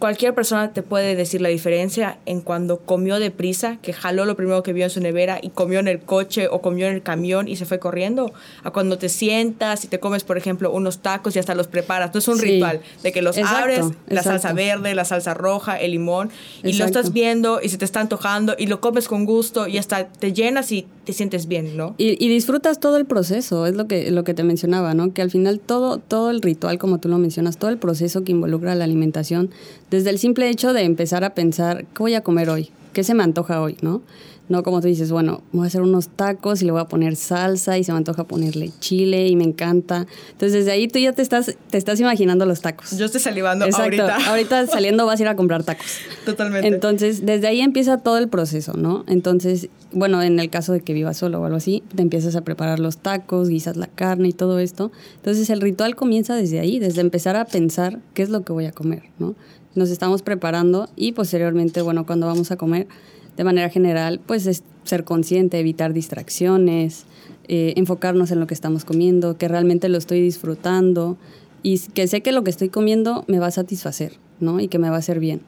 [0.00, 4.62] cualquier persona te puede decir la diferencia en cuando comió deprisa, que jaló lo primero
[4.62, 7.46] que vio en su nevera y comió en el coche o comió en el camión
[7.46, 8.32] y se fue corriendo,
[8.64, 12.12] a cuando te sientas y te comes, por ejemplo, unos tacos y hasta los preparas.
[12.14, 15.92] No es un ritual de que los abres, la salsa verde, la salsa roja, el
[15.92, 16.30] limón,
[16.64, 19.76] y lo estás viendo y se te está antojando y lo comes con gusto y
[19.76, 21.94] hasta te llenas y te sientes bien, ¿no?
[21.98, 25.12] Y, disfrutas todo el proceso, es lo que, lo que te mencionaba, ¿no?
[25.12, 28.32] Que al final todo, todo el ritual, como tú lo mencionas, todo el proceso que
[28.32, 29.50] involucra la alimentación,
[29.90, 32.70] desde el simple hecho de empezar a pensar, ¿qué voy a comer hoy?
[32.92, 33.76] ¿Qué se me antoja hoy?
[33.82, 34.02] ¿No?
[34.50, 37.14] No como tú dices, bueno, voy a hacer unos tacos y le voy a poner
[37.14, 40.08] salsa y se me antoja ponerle chile y me encanta.
[40.32, 42.98] Entonces desde ahí tú ya te estás, te estás imaginando los tacos.
[42.98, 44.16] Yo estoy salivando ahorita.
[44.28, 45.98] Ahorita saliendo vas a ir a comprar tacos.
[46.24, 46.66] Totalmente.
[46.66, 49.04] Entonces desde ahí empieza todo el proceso, ¿no?
[49.06, 52.40] Entonces, bueno, en el caso de que vivas solo o algo así, te empiezas a
[52.40, 54.90] preparar los tacos, guisas la carne y todo esto.
[55.14, 58.66] Entonces el ritual comienza desde ahí, desde empezar a pensar qué es lo que voy
[58.66, 59.36] a comer, ¿no?
[59.74, 62.88] Nos estamos preparando y posteriormente, bueno, cuando vamos a comer
[63.36, 67.04] de manera general, pues es ser consciente, evitar distracciones,
[67.46, 71.16] eh, enfocarnos en lo que estamos comiendo, que realmente lo estoy disfrutando
[71.62, 74.60] y que sé que lo que estoy comiendo me va a satisfacer, ¿no?
[74.60, 75.40] Y que me va a hacer bien.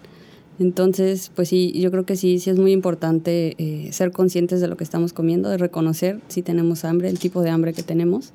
[0.58, 4.68] Entonces, pues sí, yo creo que sí, sí es muy importante eh, ser conscientes de
[4.68, 8.32] lo que estamos comiendo, de reconocer si tenemos hambre, el tipo de hambre que tenemos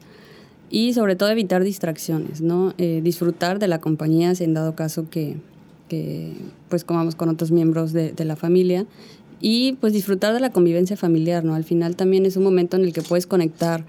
[0.70, 2.74] y sobre todo evitar distracciones, ¿no?
[2.78, 5.38] Eh, disfrutar de la compañía si en dado caso que,
[5.88, 6.34] que
[6.70, 8.86] pues comamos con otros miembros de, de la familia
[9.40, 11.56] y pues disfrutar de la convivencia familiar, ¿no?
[11.56, 13.86] Al final también es un momento en el que puedes conectar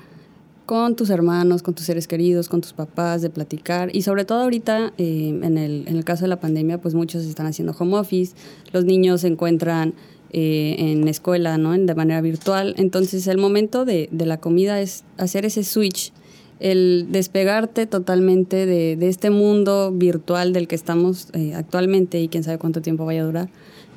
[0.69, 3.89] con tus hermanos, con tus seres queridos, con tus papás, de platicar.
[3.97, 7.25] Y sobre todo ahorita, eh, en, el, en el caso de la pandemia, pues muchos
[7.25, 8.35] están haciendo home office,
[8.71, 9.95] los niños se encuentran
[10.31, 11.73] eh, en escuela, ¿no?
[11.73, 12.75] De manera virtual.
[12.77, 16.13] Entonces el momento de, de, la comida es hacer ese switch,
[16.61, 22.42] el despegarte totalmente de, de este mundo virtual del que estamos eh, actualmente y quién
[22.42, 23.49] sabe cuánto tiempo vaya a durar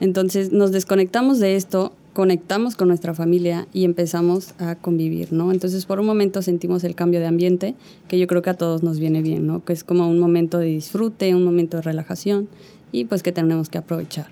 [0.01, 5.51] entonces nos desconectamos de esto, conectamos con nuestra familia y empezamos a convivir, ¿no?
[5.51, 7.75] Entonces por un momento sentimos el cambio de ambiente,
[8.07, 9.63] que yo creo que a todos nos viene bien, ¿no?
[9.63, 12.49] Que es como un momento de disfrute, un momento de relajación
[12.91, 14.29] y pues que tenemos que aprovechar.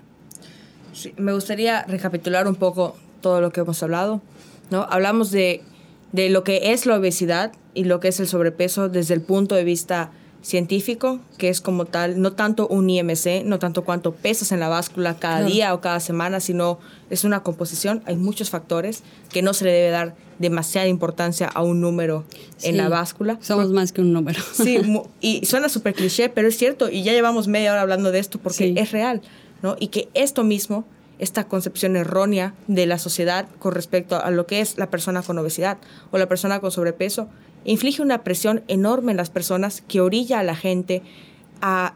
[0.92, 4.24] Sí, me gustaría recapitular un poco todo lo que hemos hablado,
[4.72, 4.88] ¿no?
[4.90, 5.62] Hablamos de,
[6.12, 9.56] de lo que es la obesidad y lo que es el sobrepeso desde el punto
[9.56, 14.52] de vista científico, que es como tal, no tanto un IMC, no tanto cuánto pesas
[14.52, 18.02] en la báscula cada día o cada semana, sino es una composición.
[18.06, 22.24] Hay muchos factores que no se le debe dar demasiada importancia a un número
[22.64, 23.38] en la báscula.
[23.42, 24.42] Somos más que un número.
[24.54, 24.80] Sí,
[25.22, 28.40] y suena súper cliché, pero es cierto, y ya llevamos media hora hablando de esto
[28.40, 29.22] porque es real,
[29.62, 29.76] ¿no?
[29.80, 30.86] Y que esto mismo,
[31.20, 35.38] esta concepción errónea de la sociedad con respecto a lo que es la persona con
[35.38, 35.78] obesidad
[36.12, 37.28] o la persona con sobrepeso,
[37.66, 41.04] inflige una presión enorme en las personas que orilla a la gente
[41.62, 41.94] a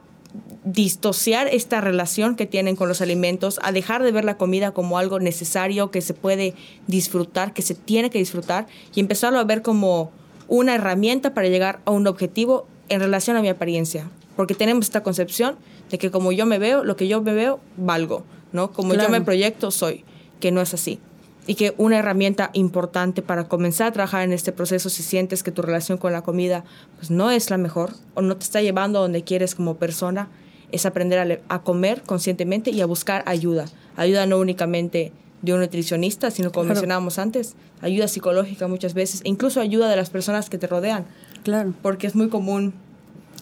[0.63, 4.97] distociar esta relación que tienen con los alimentos, a dejar de ver la comida como
[4.97, 6.55] algo necesario que se puede
[6.87, 10.11] disfrutar, que se tiene que disfrutar y empezarlo a ver como
[10.47, 14.09] una herramienta para llegar a un objetivo en relación a mi apariencia.
[14.35, 15.55] Porque tenemos esta concepción
[15.91, 18.71] de que como yo me veo, lo que yo me veo, valgo, ¿no?
[18.71, 20.05] Como yo me proyecto, soy,
[20.39, 20.99] que no es así.
[21.45, 25.51] Y que una herramienta importante para comenzar a trabajar en este proceso si sientes que
[25.51, 26.63] tu relación con la comida
[26.95, 30.29] pues no es la mejor o no te está llevando a donde quieres como persona
[30.71, 33.65] es aprender a, comer conscientemente y a buscar ayuda.
[33.97, 35.11] Ayuda no únicamente
[35.41, 39.97] de un nutricionista sino como mencionábamos antes ayuda psicológica muchas veces e incluso ayuda de
[39.97, 41.05] las personas que te rodean.
[41.43, 41.73] Claro.
[41.81, 42.73] Porque es muy común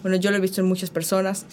[0.02, 1.46] bueno yo lo he visto en muchas personas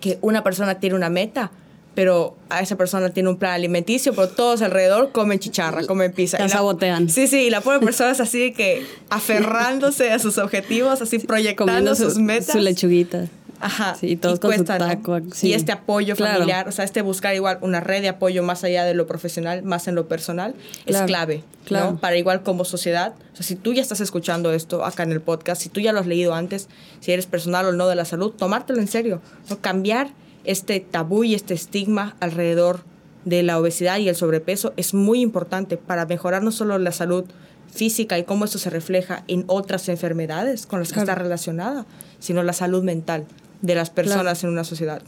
[0.00, 1.50] que una persona tiene una meta
[1.94, 6.38] pero a esa persona tiene un plan alimenticio, pero todos alrededor comen chicharra, comen pizza.
[6.38, 7.08] La, sabotean.
[7.08, 11.94] Sí, sí, y la pobre persona es así que aferrándose a sus objetivos, así proyectando
[11.94, 12.52] sus metas.
[12.52, 13.28] Su lechuguita.
[13.62, 13.94] Ajá.
[13.94, 15.20] Sí, todos con su taco.
[15.42, 18.84] Y este apoyo familiar, o sea, este buscar igual una red de apoyo más allá
[18.84, 21.96] de lo profesional, más en lo personal, es clave, claro.
[22.00, 23.14] Para igual como sociedad.
[23.32, 25.92] O sea, si tú ya estás escuchando esto acá en el podcast, si tú ya
[25.92, 26.68] lo has leído antes,
[27.00, 29.22] si eres personal o no de la salud, tomártelo en serio.
[29.48, 29.60] ¿no?
[29.60, 30.08] Cambiar
[30.44, 32.84] este tabú y este estigma alrededor
[33.24, 37.24] de la obesidad y el sobrepeso es muy importante para mejorar no solo la salud
[37.72, 41.86] física y cómo eso se refleja en otras enfermedades con las que está relacionada,
[42.18, 43.26] sino la salud mental
[43.62, 45.02] de las personas en una sociedad.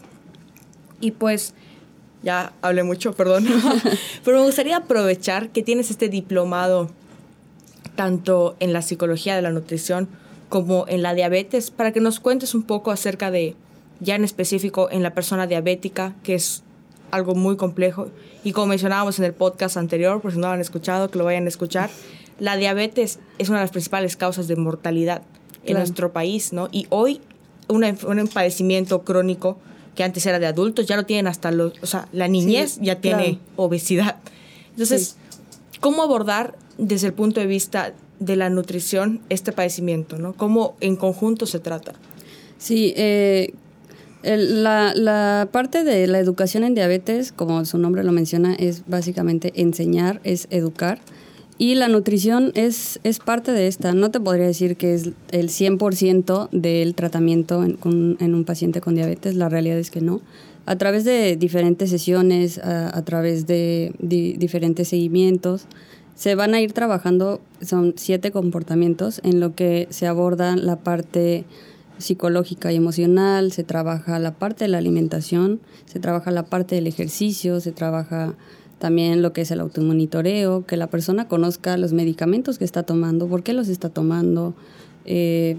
[1.01, 1.55] Y pues
[2.23, 3.47] ya hablé mucho, perdón.
[4.25, 6.91] Pero me gustaría aprovechar que tienes este diplomado
[7.97, 10.09] tanto en la psicología de la nutrición
[10.49, 13.57] como en la diabetes para que nos cuentes un poco acerca de,
[14.01, 16.63] ya en específico, en la persona diabética, que es
[17.11, 18.09] algo muy complejo.
[18.43, 21.25] Y como mencionábamos en el podcast anterior, por si no lo han escuchado, que lo
[21.25, 21.91] vayan a escuchar,
[22.41, 25.23] la diabetes es una de las principales causas de mortalidad
[25.65, 26.69] en nuestro país, ¿no?
[26.73, 27.21] Y hoy
[27.69, 29.59] un padecimiento crónico
[29.95, 33.01] que antes era de adultos, ya lo tienen hasta los, o sea, la niñez ya
[33.01, 34.17] tiene obesidad.
[34.71, 35.17] Entonces,
[35.81, 40.35] ¿cómo abordar desde el punto de vista de la nutrición este padecimiento, ¿no?
[40.35, 41.93] ¿Cómo en conjunto se trata?
[42.59, 43.55] Sí, eh,
[44.25, 49.53] la, la, parte de la educación en diabetes, como su nombre lo menciona, es básicamente
[49.57, 51.01] enseñar, es educar.
[51.57, 53.93] Y la nutrición es, es parte de esta.
[53.93, 57.79] No te podría decir que es el 100% del tratamiento en,
[58.19, 59.37] en, un paciente con diabetes.
[59.37, 60.21] La realidad es que no.
[60.67, 65.67] A través de diferentes sesiones, a, través de diferentes seguimientos,
[66.17, 71.45] se van a ir trabajando, son siete comportamientos en lo que se aborda la parte
[71.99, 76.87] psicológica y emocional, se trabaja la parte de la alimentación, se trabaja la parte del
[76.87, 78.35] ejercicio, se trabaja
[78.79, 83.29] también lo que es el automonitoreo, que la persona conozca los medicamentos que está tomando,
[83.29, 84.55] por qué los está tomando,
[85.07, 85.57] eh,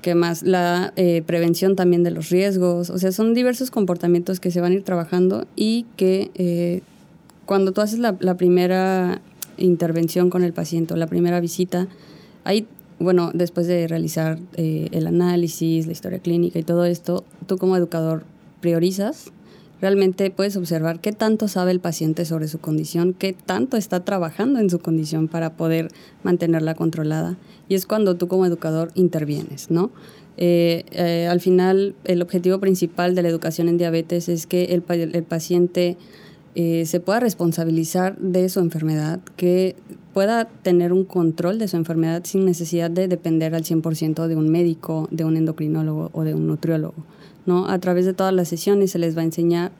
[0.00, 4.50] qué más, la eh, prevención también de los riesgos, o sea, son diversos comportamientos que
[4.50, 6.82] se van a ir trabajando y que eh,
[7.44, 9.20] cuando tú haces la, primera
[9.58, 11.88] intervención con el paciente, la primera visita,
[12.44, 12.66] ahí,
[13.00, 18.24] bueno, después de realizar el análisis, la historia clínica y todo esto, tú como educador
[18.60, 19.32] priorizas
[19.80, 24.60] realmente puedes observar qué tanto sabe el paciente sobre su condición, qué tanto está trabajando
[24.60, 25.88] en su condición para poder
[26.22, 27.36] mantenerla controlada.
[27.68, 29.90] Y es cuando tú como educador intervienes, ¿no?
[30.36, 34.82] Eh, eh, al final, el objetivo principal de la educación en diabetes es que el
[35.22, 35.96] paciente
[36.54, 39.76] eh, se pueda responsabilizar de su enfermedad, que
[40.12, 44.48] pueda tener un control de su enfermedad sin necesidad de depender al 100% de un
[44.48, 47.04] médico, de un endocrinólogo o de un nutriólogo.
[47.46, 47.68] ¿no?
[47.68, 49.70] A través de todas las sesiones se les va a enseñar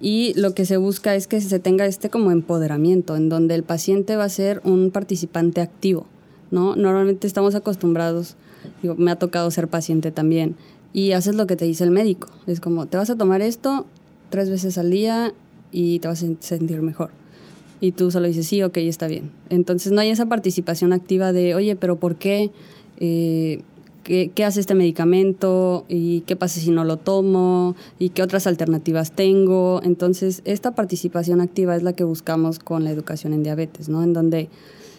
[0.00, 3.62] y lo que se busca es que se tenga este como empoderamiento, en donde el
[3.62, 6.06] paciente va a ser un participante activo,
[6.50, 6.74] ¿no?
[6.74, 8.34] Normalmente estamos acostumbrados,
[8.82, 10.56] digo, me ha tocado ser paciente también,
[10.92, 12.28] y haces lo que te dice el médico.
[12.48, 13.86] Es como, te vas a tomar esto
[14.30, 15.32] tres veces al día
[15.72, 17.10] y te vas a sentir mejor.
[17.80, 19.32] Y tú solo dices, sí, ok, está bien.
[19.48, 22.52] Entonces no hay esa participación activa de, oye, pero ¿por qué?
[22.98, 23.62] Eh,
[24.02, 29.12] qué, hace este medicamento y qué pasa si no lo tomo y qué otras alternativas
[29.12, 29.80] tengo.
[29.84, 34.02] Entonces, esta participación activa es la que buscamos con la educación en diabetes, ¿no?
[34.02, 34.48] En donde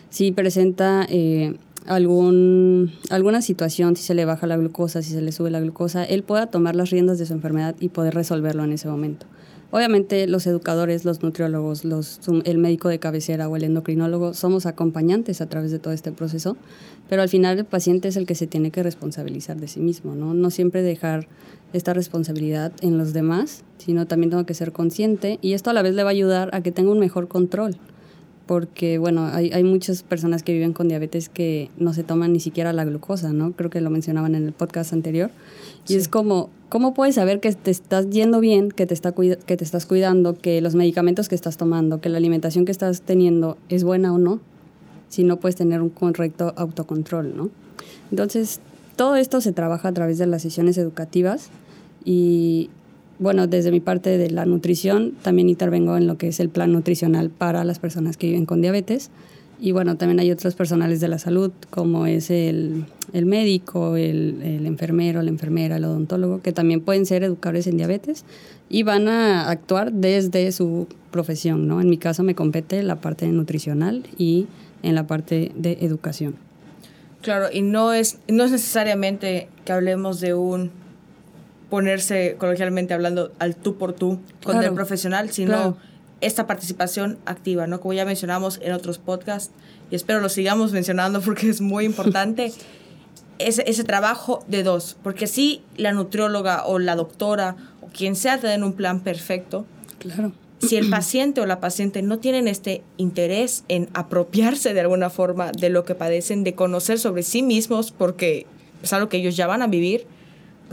[0.09, 1.55] si presenta eh,
[1.85, 6.03] algún, alguna situación, si se le baja la glucosa, si se le sube la glucosa,
[6.03, 9.25] él pueda tomar las riendas de su enfermedad y poder resolverlo en ese momento.
[9.73, 15.41] Obviamente los educadores, los nutriólogos, los, el médico de cabecera o el endocrinólogo somos acompañantes
[15.41, 16.55] a través de todo este proceso,
[17.09, 20.13] pero al final el paciente es el que se tiene que responsabilizar de sí mismo,
[20.13, 20.35] ¿no?
[20.35, 21.27] No siempre dejar
[21.73, 25.81] esta responsabilidad en los demás, sino también tengo que ser consciente y esto a la
[25.81, 27.75] vez le va a ayudar a que tenga un mejor control
[28.45, 32.39] porque bueno, hay, hay, muchas personas que viven con diabetes que no se toman ni
[32.39, 33.53] siquiera la glucosa, ¿no?
[33.53, 35.31] Creo que lo mencionaban en el podcast anterior.
[35.87, 39.57] Y es como, ¿cómo puedes saber que te estás yendo bien, que te, está que
[39.57, 43.57] te estás cuidando, que los medicamentos que estás tomando, que la alimentación que estás teniendo
[43.69, 44.39] es buena o no?
[45.07, 47.49] Si no puedes tener un correcto autocontrol, ¿no?
[48.11, 48.59] Entonces,
[48.95, 51.49] todo esto se trabaja a través de las sesiones educativas
[52.03, 52.69] y
[53.23, 56.71] bueno, desde mi parte de la nutrición, también intervengo en lo que es el plan
[56.71, 59.09] nutricional para las personas que viven con diabetes.
[59.59, 64.41] Y bueno, también hay otros personales de la salud, como es el, el médico, el,
[64.43, 68.25] el, enfermero, la enfermera, el odontólogo, que también pueden ser educadores en diabetes
[68.69, 71.79] y van a actuar desde su profesión, ¿no?
[71.79, 74.47] En mi caso me compete la parte nutricional y
[74.81, 76.35] en la parte de educación.
[77.21, 80.71] Claro, y no es, no es necesariamente que hablemos de un
[81.73, 85.75] ponerse coloquialmente hablando al tú por tú con el profesional, sino
[86.21, 87.81] esta participación activa, ¿no?
[87.81, 89.51] Como ya mencionamos en otros podcasts,
[89.89, 92.53] y espero lo sigamos mencionando porque es muy importante,
[93.39, 98.39] ese, ese trabajo de dos, porque si la nutrióloga o la doctora o quien sea
[98.39, 99.65] te den un plan perfecto,
[99.97, 100.31] claro.
[100.59, 105.51] si el paciente o la paciente no tienen este interés en apropiarse de alguna forma
[105.51, 108.45] de lo que padecen, de conocer sobre sí mismos, porque
[108.83, 110.05] es algo que ellos ya van a vivir,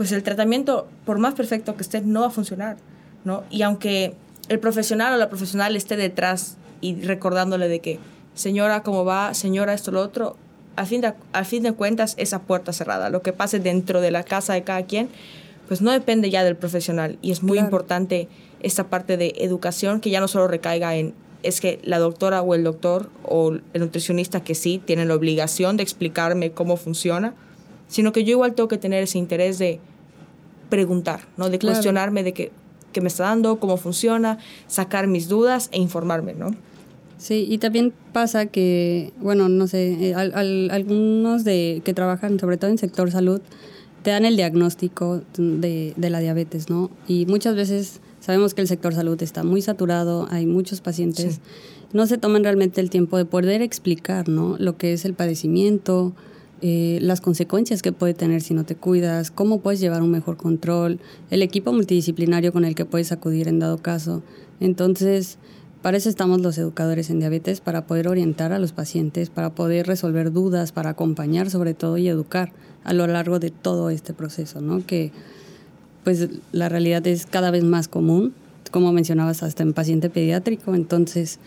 [0.01, 2.75] pues el tratamiento, por más perfecto que esté, no va a funcionar,
[3.23, 3.43] ¿no?
[3.51, 4.15] Y aunque
[4.49, 7.99] el profesional o la profesional esté detrás y recordándole de que,
[8.33, 9.35] señora, ¿cómo va?
[9.35, 10.37] Señora, esto, lo otro,
[10.75, 14.09] a fin de, a fin de cuentas, esa puerta cerrada, lo que pase dentro de
[14.09, 15.07] la casa de cada quien,
[15.67, 18.27] pues no depende ya del profesional y es muy importante
[18.63, 22.55] esta parte de educación que ya no solo recaiga en es que la doctora o
[22.55, 27.35] el doctor o el nutricionista que sí tienen la obligación de explicarme cómo funciona,
[27.87, 29.79] sino que yo igual tengo que tener ese interés de
[30.71, 31.49] preguntar, ¿no?
[31.49, 32.51] De cuestionarme de qué,
[32.93, 36.55] qué me está dando, cómo funciona, sacar mis dudas e informarme, ¿no?
[37.17, 42.71] Sí, y también pasa que, bueno, no sé, eh, algunos de que trabajan sobre todo
[42.71, 43.41] en sector salud
[44.01, 46.89] te dan el diagnóstico de, de, la diabetes, ¿no?
[47.07, 51.41] Y muchas veces sabemos que el sector salud está muy saturado, hay muchos pacientes,
[51.93, 54.55] no se toman realmente el tiempo de poder explicar, ¿no?
[54.57, 56.13] Lo que es el padecimiento,
[56.61, 60.37] eh, las consecuencias que puede tener si no te cuidas, cómo puedes llevar un mejor
[60.37, 60.99] control,
[61.31, 64.21] el equipo multidisciplinario con el que puedes acudir en dado caso.
[64.59, 65.39] Entonces,
[65.81, 69.87] para eso estamos los educadores en diabetes, para poder orientar a los pacientes, para poder
[69.87, 72.53] resolver dudas, para acompañar sobre todo y educar
[72.83, 74.85] a lo largo de todo este proceso, ¿no?
[74.85, 75.11] Que
[76.03, 78.33] pues la realidad es cada vez más común,
[78.69, 81.39] como mencionabas, hasta en paciente pediátrico, entonces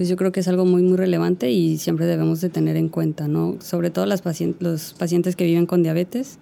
[0.00, 2.88] pues yo creo que es algo muy muy relevante y siempre debemos de tener en
[2.88, 3.58] cuenta, ¿no?
[3.60, 6.38] Sobre todo las pacientes, los pacientes que viven con diabetes,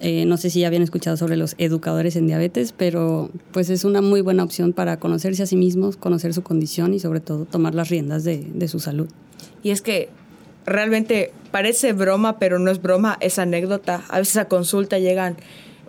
[0.00, 3.84] eh, no sé si ya habían escuchado sobre los educadores en diabetes, pero pues es
[3.84, 7.44] una muy buena opción para conocerse a sí mismos, conocer su condición y sobre todo
[7.44, 9.08] tomar las riendas de, de su salud.
[9.62, 10.08] Y es que
[10.66, 14.02] realmente parece broma, pero no es broma, es anécdota.
[14.08, 15.36] A veces a consulta llegan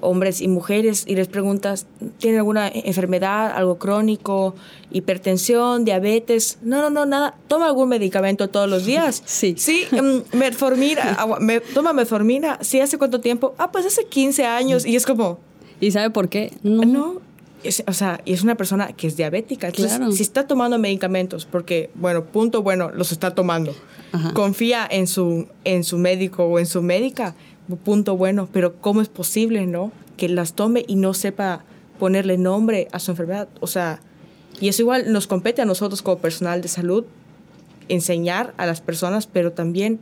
[0.03, 1.87] hombres y mujeres y les preguntas,
[2.19, 4.55] ¿tiene alguna enfermedad, algo crónico,
[4.91, 6.59] hipertensión, diabetes?
[6.61, 7.35] No, no, no, nada.
[7.47, 9.23] ¿Toma algún medicamento todos los días?
[9.33, 9.55] Sí.
[9.57, 12.59] Sí, mm, metformina, me, toma metformina.
[12.61, 12.79] ¿Sí?
[12.79, 13.55] ¿Hace cuánto tiempo?
[13.57, 14.85] Ah, pues hace 15 años.
[14.85, 15.39] Y es como...
[15.79, 16.53] ¿Y sabe por qué?
[16.61, 16.85] No.
[16.85, 17.21] No.
[17.87, 19.67] o sea, y es una persona que es diabética.
[19.67, 20.11] Entonces, claro.
[20.11, 23.75] si está tomando medicamentos, porque, bueno, punto bueno, los está tomando,
[24.33, 27.35] confía en su, en su médico o en su médica,
[27.83, 29.91] punto bueno, pero ¿cómo es posible, no?
[30.17, 31.63] Que las tome y no sepa
[31.99, 33.47] ponerle nombre a su enfermedad.
[33.59, 33.99] O sea,
[34.59, 37.05] y eso igual nos compete a nosotros como personal de salud
[37.89, 39.99] enseñar a las personas, pero también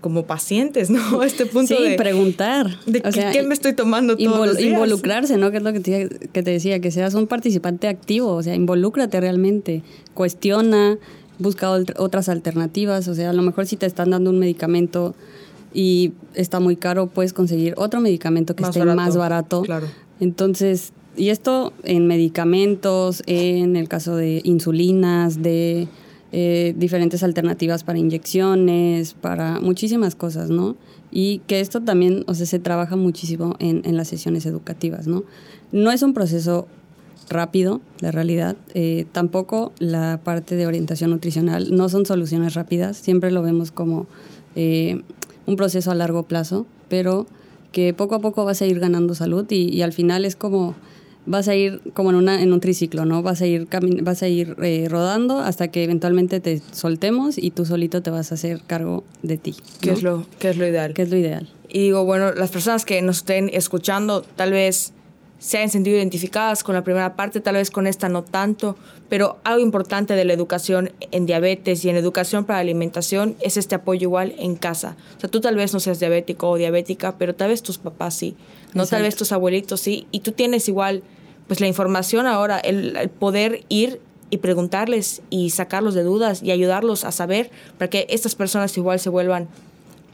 [0.00, 1.22] como pacientes, ¿no?
[1.22, 2.78] Este punto sí, preguntar.
[2.86, 4.72] De qué, me estoy tomando todos los días?
[4.72, 5.50] Involucrarse, ¿no?
[5.50, 8.54] Que es lo que te, que te decía, que seas un participante activo, o sea,
[8.54, 9.82] involúcrate realmente,
[10.14, 10.98] cuestiona,
[11.38, 15.14] busca otras alternativas, o sea, a lo mejor si te están dando un medicamento
[15.72, 19.62] y está muy caro, puedes conseguir otro medicamento que esté más barato.
[19.62, 19.86] Claro.
[20.20, 25.88] Entonces, y esto en medicamentos, en el caso de insulinas, de
[26.32, 30.76] eh, diferentes alternativas para inyecciones, para muchísimas cosas, ¿no?
[31.10, 35.24] Y que esto también, o sea, se trabaja muchísimo en, en las sesiones educativas, ¿no?
[35.72, 36.68] No es un proceso
[37.30, 38.56] rápido, de realidad.
[38.74, 44.06] Eh, tampoco la parte de orientación nutricional no son soluciones rápidas, siempre lo vemos como
[44.56, 45.02] eh,
[45.50, 47.26] un proceso a largo plazo, pero
[47.72, 50.74] que poco a poco vas a ir ganando salud y, al final es como
[51.26, 53.22] vas a ir como en una en un triciclo, ¿no?
[53.22, 53.68] Vas a ir
[54.02, 58.32] vas a ir eh, rodando hasta que eventualmente te soltemos y tú solito te vas
[58.32, 59.54] a hacer cargo de ti.
[59.80, 60.94] ¿Qué es lo qué es lo ideal?
[60.94, 61.48] ¿Qué es lo ideal?
[61.68, 64.92] Y digo, bueno, las personas que nos estén escuchando, tal vez
[65.40, 68.76] se hayan sentido identificadas con la primera parte, tal vez con esta no tanto,
[69.08, 73.74] pero algo importante de la educación en diabetes y en educación para alimentación es este
[73.74, 74.96] apoyo igual en casa.
[75.16, 78.14] O sea, tú tal vez no seas diabético o diabética, pero tal vez tus papás
[78.14, 78.36] sí,
[78.74, 81.02] no tal vez tus abuelitos sí, y tú tienes igual
[81.48, 87.04] pues la información ahora, el, poder ir y preguntarles y sacarlos de dudas y ayudarlos
[87.04, 89.48] a saber para que estas personas igual se vuelvan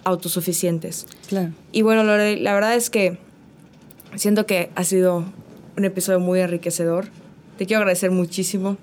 [0.05, 1.07] autosuficientes.
[1.29, 1.51] Claro.
[1.73, 3.19] Y bueno, la verdad es que
[4.17, 5.25] Siento que ha sido
[5.77, 7.07] un episodio muy enriquecedor.
[7.59, 8.77] Te quiero agradecer muchísimo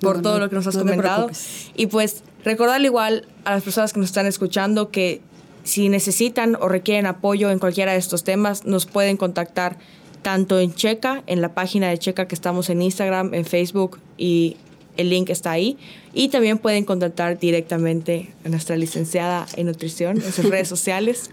[0.00, 1.30] por todo lo que nos has comentado.
[1.76, 5.20] Y pues recordarle igual a las personas que nos están escuchando que
[5.64, 9.78] si necesitan o requieren apoyo en cualquiera de estos temas, nos pueden contactar
[10.22, 14.56] tanto en Checa, en la página de Checa que estamos en Instagram, en Facebook y
[14.96, 15.78] el link está ahí.
[16.12, 21.30] Y también pueden contactar directamente a nuestra licenciada en nutrición en sus redes sociales.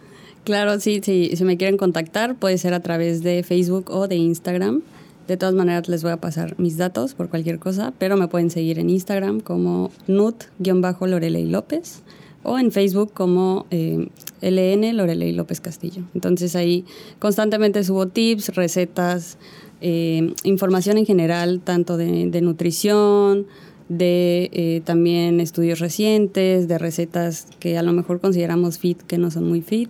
[0.48, 4.16] Claro, sí, sí, si me quieren contactar puede ser a través de Facebook o de
[4.16, 4.82] Instagram.
[5.28, 8.50] De todas maneras les voy a pasar mis datos por cualquier cosa, pero me pueden
[8.50, 12.02] seguir en Instagram como nut-lorelei López
[12.44, 14.08] o en Facebook como eh,
[14.40, 16.04] LN Lorelei López Castillo.
[16.16, 16.86] Entonces ahí
[17.20, 19.38] constantemente subo tips, recetas,
[19.82, 23.48] eh, información en general, tanto de, nutrición,
[23.90, 29.30] de eh, también estudios recientes, de recetas que a lo mejor consideramos fit, que no
[29.30, 29.90] son muy fit.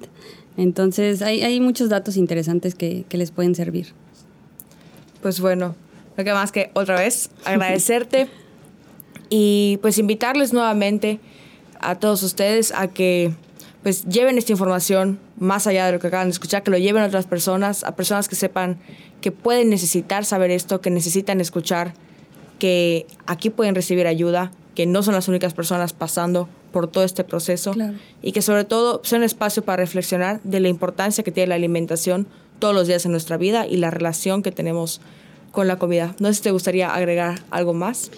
[0.58, 3.94] Entonces hay, hay muchos datos interesantes que, que, les pueden servir.
[5.22, 5.76] Pues bueno,
[6.18, 8.28] lo que más que otra vez agradecerte
[9.30, 11.20] y pues invitarles nuevamente
[11.80, 13.34] a todos ustedes a que
[13.84, 17.04] pues lleven esta información más allá de lo que acaban de escuchar, que lo lleven
[17.04, 18.78] a otras personas, a personas que sepan
[19.22, 21.94] que pueden necesitar saber esto, que necesitan escuchar
[22.60, 27.24] que aquí pueden recibir ayuda, que no son las únicas personas pasando por todo este
[27.24, 27.74] proceso
[28.22, 31.56] y que sobre todo sea un espacio para reflexionar de la importancia que tiene la
[31.56, 32.28] alimentación
[32.60, 35.02] todos los días en nuestra vida y la relación que tenemos
[35.52, 36.16] con la comida.
[36.20, 38.12] No sé si te gustaría agregar algo más.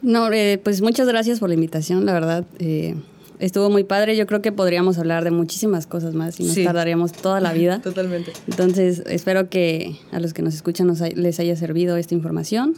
[0.00, 2.44] No, eh, pues muchas gracias por la invitación, la verdad.
[2.60, 2.94] Eh,
[3.40, 4.16] estuvo muy padre.
[4.16, 7.80] Yo creo que podríamos hablar de muchísimas cosas más y nos tardaríamos toda la vida.
[7.82, 8.32] Totalmente.
[8.46, 12.76] Entonces, espero que a los que nos escuchan les haya servido esta información.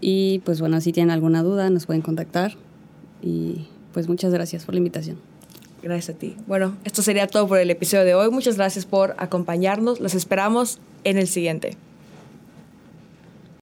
[0.00, 2.54] Y pues bueno, si tienen alguna duda, nos pueden contactar.
[3.22, 5.18] Y pues muchas gracias por la invitación.
[5.82, 6.36] Gracias a ti.
[6.46, 8.30] Bueno, esto sería todo por el episodio de hoy.
[8.30, 10.00] Muchas gracias por acompañarnos.
[10.00, 11.76] Los esperamos en el siguiente.